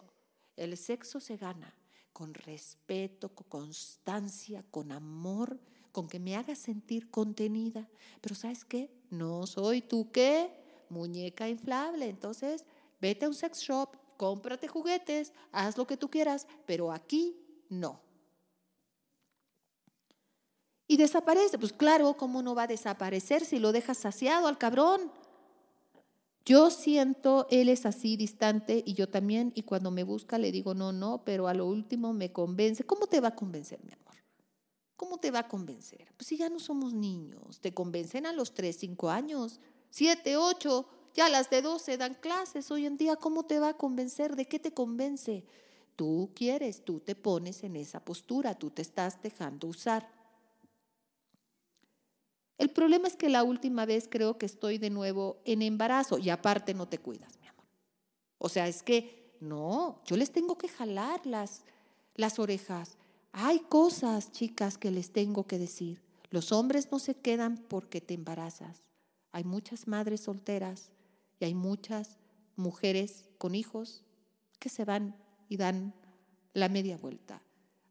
El 0.55 0.77
sexo 0.77 1.19
se 1.19 1.35
gana 1.35 1.73
con 2.13 2.33
respeto, 2.33 3.29
con 3.29 3.47
constancia, 3.49 4.63
con 4.71 4.91
amor, 4.91 5.59
con 5.91 6.07
que 6.07 6.19
me 6.19 6.35
haga 6.35 6.55
sentir 6.55 7.09
contenida. 7.09 7.89
Pero 8.21 8.35
¿sabes 8.35 8.63
qué? 8.63 8.89
No 9.09 9.45
soy 9.47 9.81
tú 9.81 10.11
qué, 10.11 10.51
muñeca 10.89 11.49
inflable. 11.49 12.07
Entonces, 12.07 12.65
vete 13.01 13.25
a 13.25 13.29
un 13.29 13.33
sex 13.33 13.59
shop, 13.59 13.97
cómprate 14.15 14.67
juguetes, 14.67 15.33
haz 15.51 15.77
lo 15.77 15.85
que 15.85 15.97
tú 15.97 16.09
quieras, 16.09 16.47
pero 16.65 16.91
aquí 16.91 17.35
no. 17.69 17.99
Y 20.87 20.97
desaparece. 20.97 21.57
Pues 21.57 21.73
claro, 21.73 22.15
¿cómo 22.15 22.43
no 22.43 22.55
va 22.55 22.63
a 22.63 22.67
desaparecer 22.67 23.43
si 23.45 23.59
lo 23.59 23.71
dejas 23.71 23.97
saciado 23.97 24.47
al 24.47 24.57
cabrón? 24.57 25.11
Yo 26.45 26.69
siento, 26.69 27.47
él 27.49 27.69
es 27.69 27.85
así 27.85 28.17
distante 28.17 28.83
y 28.85 28.93
yo 28.93 29.07
también, 29.07 29.53
y 29.55 29.63
cuando 29.63 29.91
me 29.91 30.03
busca 30.03 30.37
le 30.37 30.51
digo, 30.51 30.73
no, 30.73 30.91
no, 30.91 31.23
pero 31.23 31.47
a 31.47 31.53
lo 31.53 31.65
último 31.65 32.11
me 32.11 32.33
convence. 32.33 32.83
¿Cómo 32.83 33.07
te 33.07 33.21
va 33.21 33.29
a 33.29 33.35
convencer, 33.35 33.79
mi 33.83 33.93
amor? 33.93 34.15
¿Cómo 34.97 35.19
te 35.19 35.31
va 35.31 35.39
a 35.39 35.47
convencer? 35.47 36.05
Pues 36.17 36.27
si 36.27 36.37
ya 36.37 36.49
no 36.49 36.59
somos 36.59 36.93
niños, 36.93 37.59
te 37.61 37.73
convencen 37.73 38.25
a 38.25 38.33
los 38.33 38.53
3, 38.53 38.75
5 38.75 39.09
años, 39.09 39.61
7, 39.89 40.35
8, 40.35 40.85
ya 41.13 41.29
las 41.29 41.49
de 41.49 41.61
12 41.61 41.97
dan 41.97 42.15
clases 42.15 42.71
hoy 42.71 42.85
en 42.85 42.97
día, 42.97 43.15
¿cómo 43.15 43.43
te 43.43 43.59
va 43.59 43.69
a 43.69 43.77
convencer? 43.77 44.35
¿De 44.35 44.45
qué 44.45 44.59
te 44.59 44.73
convence? 44.73 45.45
Tú 45.95 46.31
quieres, 46.35 46.83
tú 46.83 46.99
te 46.99 47.15
pones 47.15 47.63
en 47.63 47.75
esa 47.75 48.03
postura, 48.03 48.55
tú 48.55 48.69
te 48.69 48.81
estás 48.81 49.21
dejando 49.21 49.67
usar. 49.67 50.09
El 52.57 52.69
problema 52.69 53.07
es 53.07 53.15
que 53.15 53.29
la 53.29 53.43
última 53.43 53.85
vez 53.85 54.07
creo 54.09 54.37
que 54.37 54.45
estoy 54.45 54.77
de 54.77 54.89
nuevo 54.89 55.41
en 55.45 55.61
embarazo 55.61 56.17
y 56.19 56.29
aparte 56.29 56.73
no 56.73 56.87
te 56.87 56.97
cuidas, 56.97 57.39
mi 57.41 57.47
amor. 57.47 57.65
O 58.37 58.49
sea, 58.49 58.67
es 58.67 58.83
que 58.83 59.35
no, 59.39 60.01
yo 60.05 60.15
les 60.15 60.31
tengo 60.31 60.57
que 60.57 60.67
jalar 60.67 61.25
las, 61.25 61.63
las 62.15 62.39
orejas. 62.39 62.97
Hay 63.31 63.59
cosas, 63.59 64.31
chicas, 64.31 64.77
que 64.77 64.91
les 64.91 65.11
tengo 65.11 65.47
que 65.47 65.57
decir. 65.57 66.01
Los 66.29 66.51
hombres 66.51 66.91
no 66.91 66.99
se 66.99 67.15
quedan 67.15 67.57
porque 67.57 68.01
te 68.01 68.13
embarazas. 68.13 68.83
Hay 69.31 69.43
muchas 69.43 69.87
madres 69.87 70.21
solteras 70.21 70.91
y 71.39 71.45
hay 71.45 71.55
muchas 71.55 72.17
mujeres 72.55 73.29
con 73.37 73.55
hijos 73.55 74.03
que 74.59 74.69
se 74.69 74.85
van 74.85 75.15
y 75.49 75.57
dan 75.57 75.93
la 76.53 76.69
media 76.69 76.97
vuelta. 76.97 77.41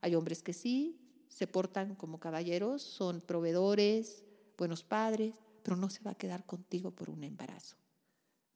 Hay 0.00 0.14
hombres 0.14 0.42
que 0.42 0.52
sí, 0.52 0.98
se 1.28 1.46
portan 1.46 1.94
como 1.94 2.18
caballeros, 2.18 2.82
son 2.82 3.20
proveedores, 3.20 4.24
buenos 4.56 4.84
padres, 4.84 5.34
pero 5.62 5.76
no 5.76 5.90
se 5.90 6.02
va 6.02 6.12
a 6.12 6.16
quedar 6.16 6.44
contigo 6.44 6.90
por 6.90 7.10
un 7.10 7.24
embarazo. 7.24 7.76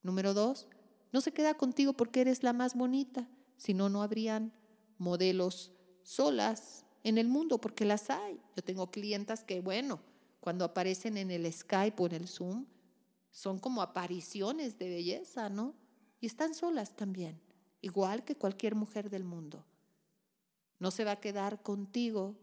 Número 0.03 0.33
dos, 0.33 0.67
no 1.11 1.21
se 1.21 1.31
queda 1.31 1.55
contigo 1.55 1.93
porque 1.93 2.21
eres 2.21 2.43
la 2.43 2.53
más 2.53 2.75
bonita, 2.75 3.29
si 3.57 3.73
no, 3.73 3.89
no 3.89 4.03
habrían 4.03 4.53
modelos 4.97 5.71
solas 6.03 6.85
en 7.03 7.17
el 7.17 7.27
mundo, 7.27 7.59
porque 7.59 7.85
las 7.85 8.09
hay. 8.09 8.39
Yo 8.55 8.63
tengo 8.63 8.91
clientas 8.91 9.43
que, 9.43 9.61
bueno, 9.61 9.99
cuando 10.39 10.65
aparecen 10.65 11.17
en 11.17 11.31
el 11.31 11.51
Skype 11.51 12.01
o 12.01 12.05
en 12.07 12.13
el 12.13 12.27
Zoom, 12.27 12.65
son 13.31 13.59
como 13.59 13.81
apariciones 13.81 14.77
de 14.77 14.89
belleza, 14.89 15.49
¿no? 15.49 15.75
Y 16.19 16.25
están 16.25 16.53
solas 16.53 16.95
también, 16.95 17.39
igual 17.81 18.23
que 18.23 18.35
cualquier 18.35 18.75
mujer 18.75 19.09
del 19.09 19.23
mundo. 19.23 19.65
No 20.79 20.91
se 20.91 21.03
va 21.03 21.11
a 21.11 21.19
quedar 21.19 21.61
contigo 21.61 22.35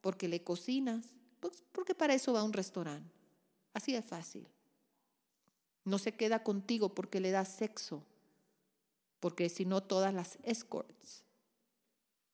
porque 0.00 0.28
le 0.28 0.42
cocinas, 0.42 1.18
pues 1.40 1.62
porque 1.72 1.94
para 1.94 2.14
eso 2.14 2.32
va 2.32 2.40
a 2.40 2.44
un 2.44 2.52
restaurante. 2.52 3.10
Así 3.72 3.92
de 3.92 4.02
fácil. 4.02 4.46
No 5.84 5.98
se 5.98 6.12
queda 6.12 6.42
contigo 6.42 6.94
porque 6.94 7.20
le 7.20 7.30
das 7.30 7.48
sexo, 7.48 8.04
porque 9.18 9.48
si 9.48 9.64
no 9.64 9.82
todas 9.82 10.12
las 10.12 10.38
escorts, 10.42 11.24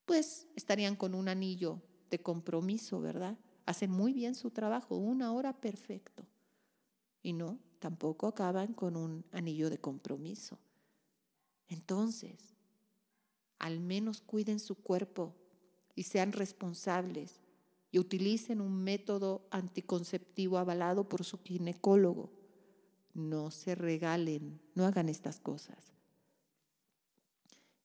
pues 0.04 0.46
estarían 0.56 0.96
con 0.96 1.14
un 1.14 1.28
anillo 1.28 1.80
de 2.10 2.18
compromiso, 2.18 3.00
¿verdad? 3.00 3.38
Hacen 3.66 3.90
muy 3.90 4.12
bien 4.12 4.34
su 4.34 4.50
trabajo, 4.50 4.96
una 4.96 5.32
hora 5.32 5.52
perfecto. 5.52 6.24
Y 7.22 7.32
no, 7.32 7.58
tampoco 7.78 8.28
acaban 8.28 8.72
con 8.72 8.96
un 8.96 9.24
anillo 9.32 9.70
de 9.70 9.78
compromiso. 9.78 10.58
Entonces, 11.68 12.54
al 13.58 13.80
menos 13.80 14.20
cuiden 14.20 14.60
su 14.60 14.76
cuerpo 14.76 15.34
y 15.94 16.04
sean 16.04 16.32
responsables 16.32 17.40
y 17.90 17.98
utilicen 17.98 18.60
un 18.60 18.82
método 18.82 19.46
anticonceptivo 19.50 20.58
avalado 20.58 21.08
por 21.08 21.24
su 21.24 21.38
ginecólogo. 21.38 22.32
No 23.14 23.50
se 23.50 23.74
regalen, 23.74 24.60
no 24.74 24.84
hagan 24.84 25.08
estas 25.08 25.40
cosas. 25.40 25.92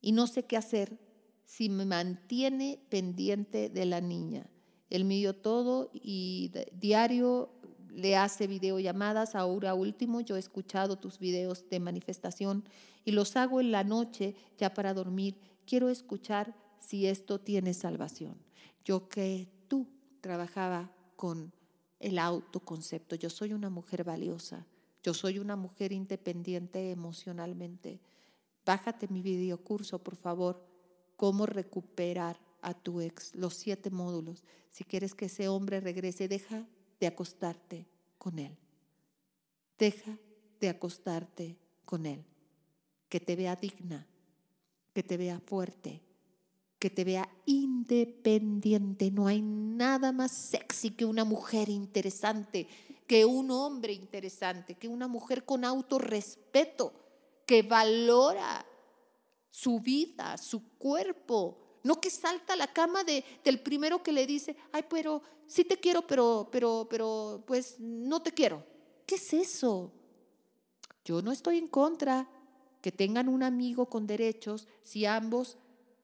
Y 0.02 0.12
no 0.12 0.28
sé 0.28 0.44
qué 0.44 0.58
hacer 0.58 1.00
si 1.46 1.70
me 1.70 1.86
mantiene 1.86 2.80
pendiente 2.90 3.70
de 3.70 3.86
la 3.86 4.02
niña. 4.02 4.50
El 4.90 5.06
mío 5.06 5.36
todo 5.36 5.90
y 5.94 6.52
diario 6.74 7.52
le 7.90 8.16
hace 8.16 8.48
videollamadas. 8.48 9.36
Ahora 9.36 9.74
último, 9.74 10.22
yo 10.22 10.36
he 10.36 10.40
escuchado 10.40 10.98
tus 10.98 11.20
videos 11.20 11.70
de 11.70 11.80
manifestación 11.80 12.64
y 13.06 13.12
los 13.12 13.36
hago 13.36 13.62
en 13.62 13.72
la 13.72 13.84
noche 13.84 14.36
ya 14.58 14.74
para 14.74 14.94
dormir. 14.94 15.38
Quiero 15.66 15.90
escuchar 15.90 16.56
si 16.80 17.08
esto 17.08 17.40
tiene 17.40 17.74
salvación. 17.74 18.38
Yo 18.84 19.08
que 19.08 19.50
trabajaba 20.22 20.92
con 21.16 21.52
el 22.00 22.20
autoconcepto. 22.20 23.16
Yo 23.16 23.30
soy 23.30 23.54
una 23.54 23.70
mujer 23.70 24.04
valiosa. 24.04 24.66
Yo 25.04 25.14
soy 25.14 25.40
una 25.40 25.56
mujer 25.56 25.92
independiente 25.92 26.92
emocionalmente. 26.92 28.00
Bájate 28.66 29.08
mi 29.08 29.22
videocurso, 29.22 30.00
por 30.00 30.16
favor. 30.16 30.64
Cómo 31.16 31.46
recuperar 31.46 32.40
a 32.62 32.74
tu 32.74 33.02
ex, 33.02 33.36
los 33.36 33.56
siete 33.56 33.90
módulos. 33.90 34.44
Si 34.70 34.84
quieres 34.84 35.16
que 35.16 35.26
ese 35.26 35.48
hombre 35.48 35.80
regrese, 35.80 36.28
deja 36.28 36.68
de 37.00 37.08
acostarte 37.08 37.88
con 38.18 38.40
él. 38.40 38.56
Deja 39.78 40.18
de 40.60 40.70
acostarte 40.70 41.58
con 41.86 42.06
él. 42.06 42.24
Que 43.10 43.20
te 43.20 43.36
vea 43.36 43.56
digna, 43.56 44.08
que 44.94 45.04
te 45.04 45.18
vea 45.18 45.40
fuerte, 45.40 46.04
que 46.82 46.90
te 46.90 47.04
vea 47.04 47.30
independiente. 47.46 49.12
No 49.12 49.28
hay 49.28 49.40
nada 49.44 50.12
más 50.12 50.32
sexy 50.32 50.90
que 50.90 51.06
una 51.06 51.24
mujer 51.24 51.70
interesante, 51.70 52.68
que 53.06 53.24
un 53.24 53.52
hombre 53.52 53.94
interesante, 53.94 54.74
que 54.74 54.88
una 54.88 55.08
mujer 55.08 55.46
con 55.46 55.64
autorrespeto, 55.64 56.92
que 57.46 57.62
valora 57.62 58.66
su 59.52 59.80
vida, 59.80 60.40
su 60.40 60.76
cuerpo. 60.80 61.60
No 61.84 62.02
que 62.02 62.10
salta 62.10 62.54
a 62.54 62.56
la 62.56 62.74
cama 62.74 63.04
de, 63.04 63.24
del 63.44 63.60
primero 63.60 64.02
que 64.02 64.12
le 64.12 64.26
dice, 64.26 64.56
ay, 64.72 64.86
pero 64.90 65.22
sí 65.46 65.64
te 65.64 65.78
quiero, 65.78 66.02
pero, 66.08 66.50
pero, 66.52 66.88
pero, 66.90 67.44
pues 67.46 67.80
no 67.80 68.24
te 68.24 68.32
quiero. 68.32 68.66
¿Qué 69.06 69.16
es 69.16 69.34
eso? 69.34 69.92
Yo 71.06 71.22
no 71.22 71.32
estoy 71.32 71.60
en 71.60 71.68
contra 71.68 72.28
que 72.82 72.92
tengan 72.92 73.30
un 73.30 73.44
amigo 73.44 73.86
con 73.86 74.08
derechos 74.08 74.68
si 74.82 75.06
ambos 75.06 75.60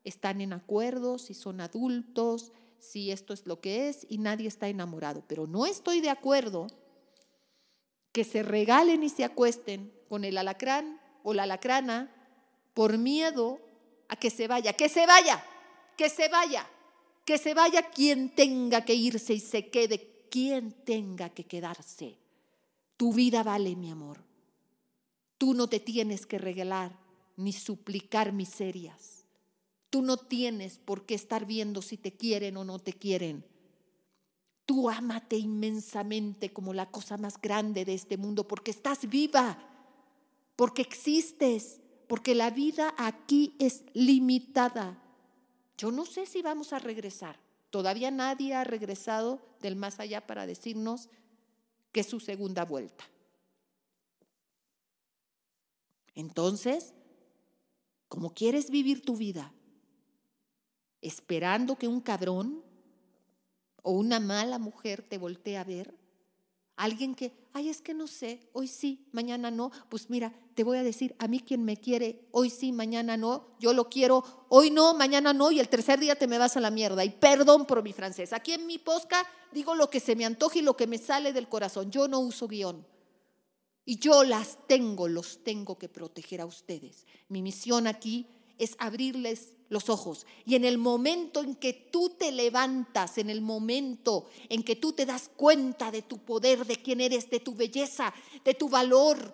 están 0.08 0.42
en 0.42 0.54
acuerdo, 0.54 1.18
si 1.18 1.34
son 1.34 1.62
adultos, 1.62 2.52
si 2.80 3.12
esto 3.12 3.34
es 3.34 3.46
lo 3.46 3.60
que 3.60 3.90
es 3.90 4.06
y 4.10 4.18
nadie 4.18 4.48
está 4.48 4.68
enamorado. 4.68 5.24
Pero 5.28 5.48
no 5.48 5.66
estoy 5.66 6.02
de 6.02 6.10
acuerdo 6.10 6.68
que 8.12 8.24
se 8.24 8.44
regalen 8.44 9.04
y 9.04 9.10
se 9.10 9.24
acuesten 9.24 9.94
con 10.10 10.24
el 10.24 10.38
alacrán 10.38 11.00
o 11.24 11.34
la 11.34 11.44
alacrana 11.44 12.14
por 12.74 12.98
miedo 12.98 13.60
a 14.08 14.16
que 14.16 14.30
se 14.30 14.48
vaya, 14.48 14.74
que 14.74 14.90
se 14.90 15.06
vaya, 15.06 15.44
que 15.98 16.10
se 16.10 16.30
vaya, 16.30 16.68
que 17.26 17.38
se 17.38 17.54
vaya 17.54 17.90
quien 17.90 18.34
tenga 18.34 18.86
que 18.86 18.94
irse 18.94 19.34
y 19.34 19.40
se 19.40 19.70
quede 19.70 20.28
quien 20.30 20.72
tenga 20.84 21.30
que 21.30 21.44
quedarse. 21.44 22.18
Tu 22.96 23.14
vida 23.14 23.44
vale, 23.44 23.76
mi 23.76 23.92
amor. 23.92 24.24
Tú 25.38 25.54
no 25.54 25.68
te 25.68 25.80
tienes 25.80 26.26
que 26.26 26.38
regalar 26.38 26.98
ni 27.36 27.54
suplicar 27.54 28.34
miserias. 28.34 29.17
Tú 29.98 30.04
no 30.04 30.18
tienes 30.18 30.78
por 30.78 31.08
qué 31.08 31.16
estar 31.16 31.48
viendo 31.48 31.82
si 31.82 31.98
te 31.98 32.16
quieren 32.16 32.56
o 32.58 32.64
no 32.64 32.78
te 32.78 32.94
quieren. 32.94 33.44
Tú 34.68 34.92
ámate 34.92 35.38
inmensamente 35.38 36.54
como 36.54 36.72
la 36.72 36.92
cosa 36.92 37.18
más 37.18 37.42
grande 37.42 37.84
de 37.84 37.96
este 37.96 38.16
mundo 38.16 38.48
porque 38.48 38.70
estás 38.70 39.10
viva, 39.10 39.58
porque 40.56 40.84
existes, 40.84 41.80
porque 42.06 42.36
la 42.36 42.52
vida 42.52 42.94
aquí 43.00 43.56
es 43.58 43.86
limitada. 43.96 45.02
Yo 45.80 45.92
no 45.92 46.06
sé 46.06 46.28
si 46.28 46.44
vamos 46.44 46.74
a 46.74 46.78
regresar. 46.78 47.40
Todavía 47.72 48.12
nadie 48.12 48.54
ha 48.54 48.64
regresado 48.64 49.42
del 49.64 49.76
más 49.76 50.00
allá 50.00 50.28
para 50.28 50.46
decirnos 50.46 51.10
que 51.92 52.02
es 52.02 52.08
su 52.08 52.20
segunda 52.20 52.66
vuelta. 52.66 53.04
Entonces, 56.14 56.94
como 58.08 58.36
quieres 58.36 58.70
vivir 58.70 59.02
tu 59.02 59.18
vida, 59.18 59.54
esperando 61.02 61.78
que 61.78 61.88
un 61.88 62.02
cabrón 62.02 62.64
o 63.82 63.92
una 63.92 64.20
mala 64.20 64.60
mujer 64.60 65.02
te 65.08 65.18
voltee 65.18 65.58
a 65.58 65.64
ver. 65.64 65.94
Alguien 66.76 67.16
que, 67.16 67.34
ay, 67.54 67.70
es 67.70 67.82
que 67.82 67.96
no 67.96 68.06
sé, 68.06 68.50
hoy 68.54 68.68
sí, 68.68 69.08
mañana 69.12 69.50
no. 69.50 69.72
Pues 69.90 70.12
mira, 70.12 70.32
te 70.54 70.64
voy 70.64 70.78
a 70.78 70.84
decir, 70.84 71.16
a 71.18 71.28
mí 71.28 71.40
quien 71.40 71.64
me 71.66 71.78
quiere, 71.78 72.28
hoy 72.32 72.52
sí, 72.52 72.72
mañana 72.72 73.18
no, 73.18 73.48
yo 73.60 73.74
lo 73.74 73.90
quiero, 73.90 74.46
hoy 74.50 74.70
no, 74.70 74.94
mañana 74.94 75.34
no, 75.34 75.50
y 75.50 75.60
el 75.60 75.70
tercer 75.70 76.00
día 76.00 76.16
te 76.16 76.28
me 76.28 76.38
vas 76.38 76.56
a 76.56 76.62
la 76.62 76.70
mierda. 76.70 77.04
Y 77.04 77.10
perdón 77.10 77.66
por 77.66 77.82
mi 77.82 77.94
francés. 77.94 78.32
Aquí 78.32 78.54
en 78.54 78.68
mi 78.68 78.78
posca 78.78 79.26
digo 79.52 79.74
lo 79.74 79.90
que 79.90 80.00
se 80.00 80.16
me 80.16 80.26
antoja 80.26 80.60
y 80.60 80.62
lo 80.62 80.78
que 80.78 80.86
me 80.86 81.00
sale 81.00 81.34
del 81.34 81.50
corazón. 81.50 81.90
Yo 81.90 82.08
no 82.08 82.20
uso 82.20 82.48
guion. 82.48 82.86
Y 83.86 83.98
yo 83.98 84.24
las 84.24 84.60
tengo, 84.68 85.08
los 85.08 85.44
tengo 85.44 85.78
que 85.78 85.90
proteger 85.90 86.42
a 86.42 86.46
ustedes. 86.46 87.08
Mi 87.30 87.42
misión 87.42 87.88
aquí 87.88 88.28
es 88.58 88.76
abrirles 88.80 89.56
los 89.70 89.90
ojos. 89.90 90.26
Y 90.46 90.56
en 90.56 90.66
el 90.66 90.78
momento 90.78 91.42
en 91.42 91.56
que 91.56 91.74
tú 91.74 92.10
te 92.10 92.32
levantas, 92.32 93.18
en 93.18 93.30
el 93.30 93.42
momento 93.42 94.28
en 94.50 94.64
que 94.64 94.76
tú 94.76 94.94
te 94.94 95.06
das 95.06 95.30
cuenta 95.36 95.92
de 95.92 96.02
tu 96.02 96.20
poder, 96.20 96.66
de 96.66 96.82
quién 96.82 97.02
eres, 97.02 97.30
de 97.30 97.40
tu 97.40 97.56
belleza, 97.56 98.14
de 98.44 98.54
tu 98.54 98.70
valor, 98.70 99.34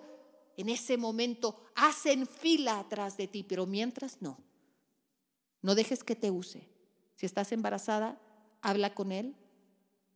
en 0.57 0.69
ese 0.69 0.97
momento 0.97 1.55
hacen 1.75 2.27
fila 2.27 2.79
atrás 2.79 3.17
de 3.17 3.27
ti, 3.27 3.43
pero 3.43 3.65
mientras 3.65 4.21
no. 4.21 4.37
No 5.61 5.75
dejes 5.75 6.03
que 6.03 6.15
te 6.15 6.29
use. 6.29 6.67
Si 7.15 7.25
estás 7.25 7.51
embarazada, 7.51 8.19
habla 8.61 8.93
con 8.93 9.11
él 9.11 9.35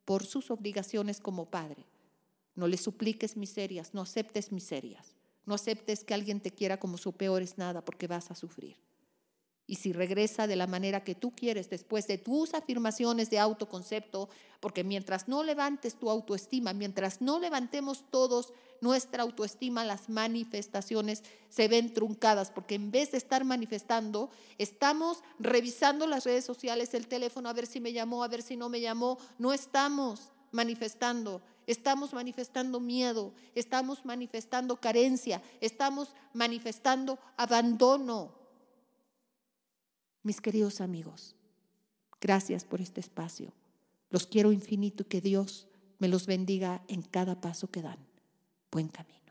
por 0.06 0.26
sus 0.26 0.52
obligaciones 0.52 1.20
como 1.20 1.50
padre. 1.50 1.86
No 2.56 2.68
le 2.68 2.78
supliques 2.78 3.38
miserias, 3.38 3.94
no 3.94 4.02
aceptes 4.02 4.52
miserias. 4.52 5.16
No 5.46 5.54
aceptes 5.54 6.04
que 6.04 6.14
alguien 6.14 6.42
te 6.42 6.52
quiera 6.52 6.78
como 6.78 6.98
su 6.98 7.14
peor 7.14 7.42
es 7.42 7.58
nada 7.58 7.84
porque 7.84 8.08
vas 8.08 8.30
a 8.30 8.36
sufrir. 8.36 8.78
Y 9.70 9.76
si 9.76 9.92
regresa 9.92 10.48
de 10.48 10.56
la 10.56 10.66
manera 10.66 11.04
que 11.04 11.14
tú 11.14 11.32
quieres 11.32 11.70
después 11.70 12.08
de 12.08 12.18
tus 12.18 12.54
afirmaciones 12.54 13.30
de 13.30 13.38
autoconcepto, 13.38 14.30
porque 14.62 14.86
mientras 14.86 15.28
no 15.28 15.44
levantes 15.44 15.96
tu 15.96 16.10
autoestima, 16.10 16.72
mientras 16.72 17.20
no 17.20 17.38
levantemos 17.38 18.06
todos 18.10 18.54
nuestra 18.80 19.24
autoestima, 19.24 19.84
las 19.84 20.08
manifestaciones 20.08 21.24
se 21.50 21.68
ven 21.68 21.94
truncadas, 21.94 22.50
porque 22.50 22.76
en 22.76 22.92
vez 22.92 23.12
de 23.12 23.18
estar 23.18 23.44
manifestando, 23.44 24.30
estamos 24.58 25.22
revisando 25.38 26.08
las 26.08 26.24
redes 26.24 26.46
sociales, 26.46 26.94
el 26.94 27.08
teléfono, 27.08 27.50
a 27.50 27.54
ver 27.54 27.68
si 27.68 27.82
me 27.82 27.92
llamó, 27.92 28.24
a 28.24 28.30
ver 28.30 28.42
si 28.42 28.56
no 28.56 28.70
me 28.70 28.80
llamó, 28.80 29.18
no 29.38 29.52
estamos 29.52 30.32
manifestando, 30.52 31.42
estamos 31.66 32.14
manifestando 32.14 32.80
miedo, 32.80 33.34
estamos 33.54 34.06
manifestando 34.06 34.78
carencia, 34.80 35.42
estamos 35.60 36.14
manifestando 36.34 37.20
abandono. 37.36 38.37
Mis 40.28 40.42
queridos 40.42 40.82
amigos, 40.82 41.38
gracias 42.20 42.66
por 42.66 42.82
este 42.82 43.00
espacio. 43.00 43.54
Los 44.10 44.28
quiero 44.28 44.52
infinito 44.52 45.04
y 45.04 45.06
que 45.06 45.22
Dios 45.22 45.70
me 46.00 46.10
los 46.10 46.26
bendiga 46.26 46.84
en 46.90 47.02
cada 47.02 47.40
paso 47.40 47.72
que 47.72 47.82
dan. 47.82 48.00
Buen 48.70 48.90
camino. 48.90 49.27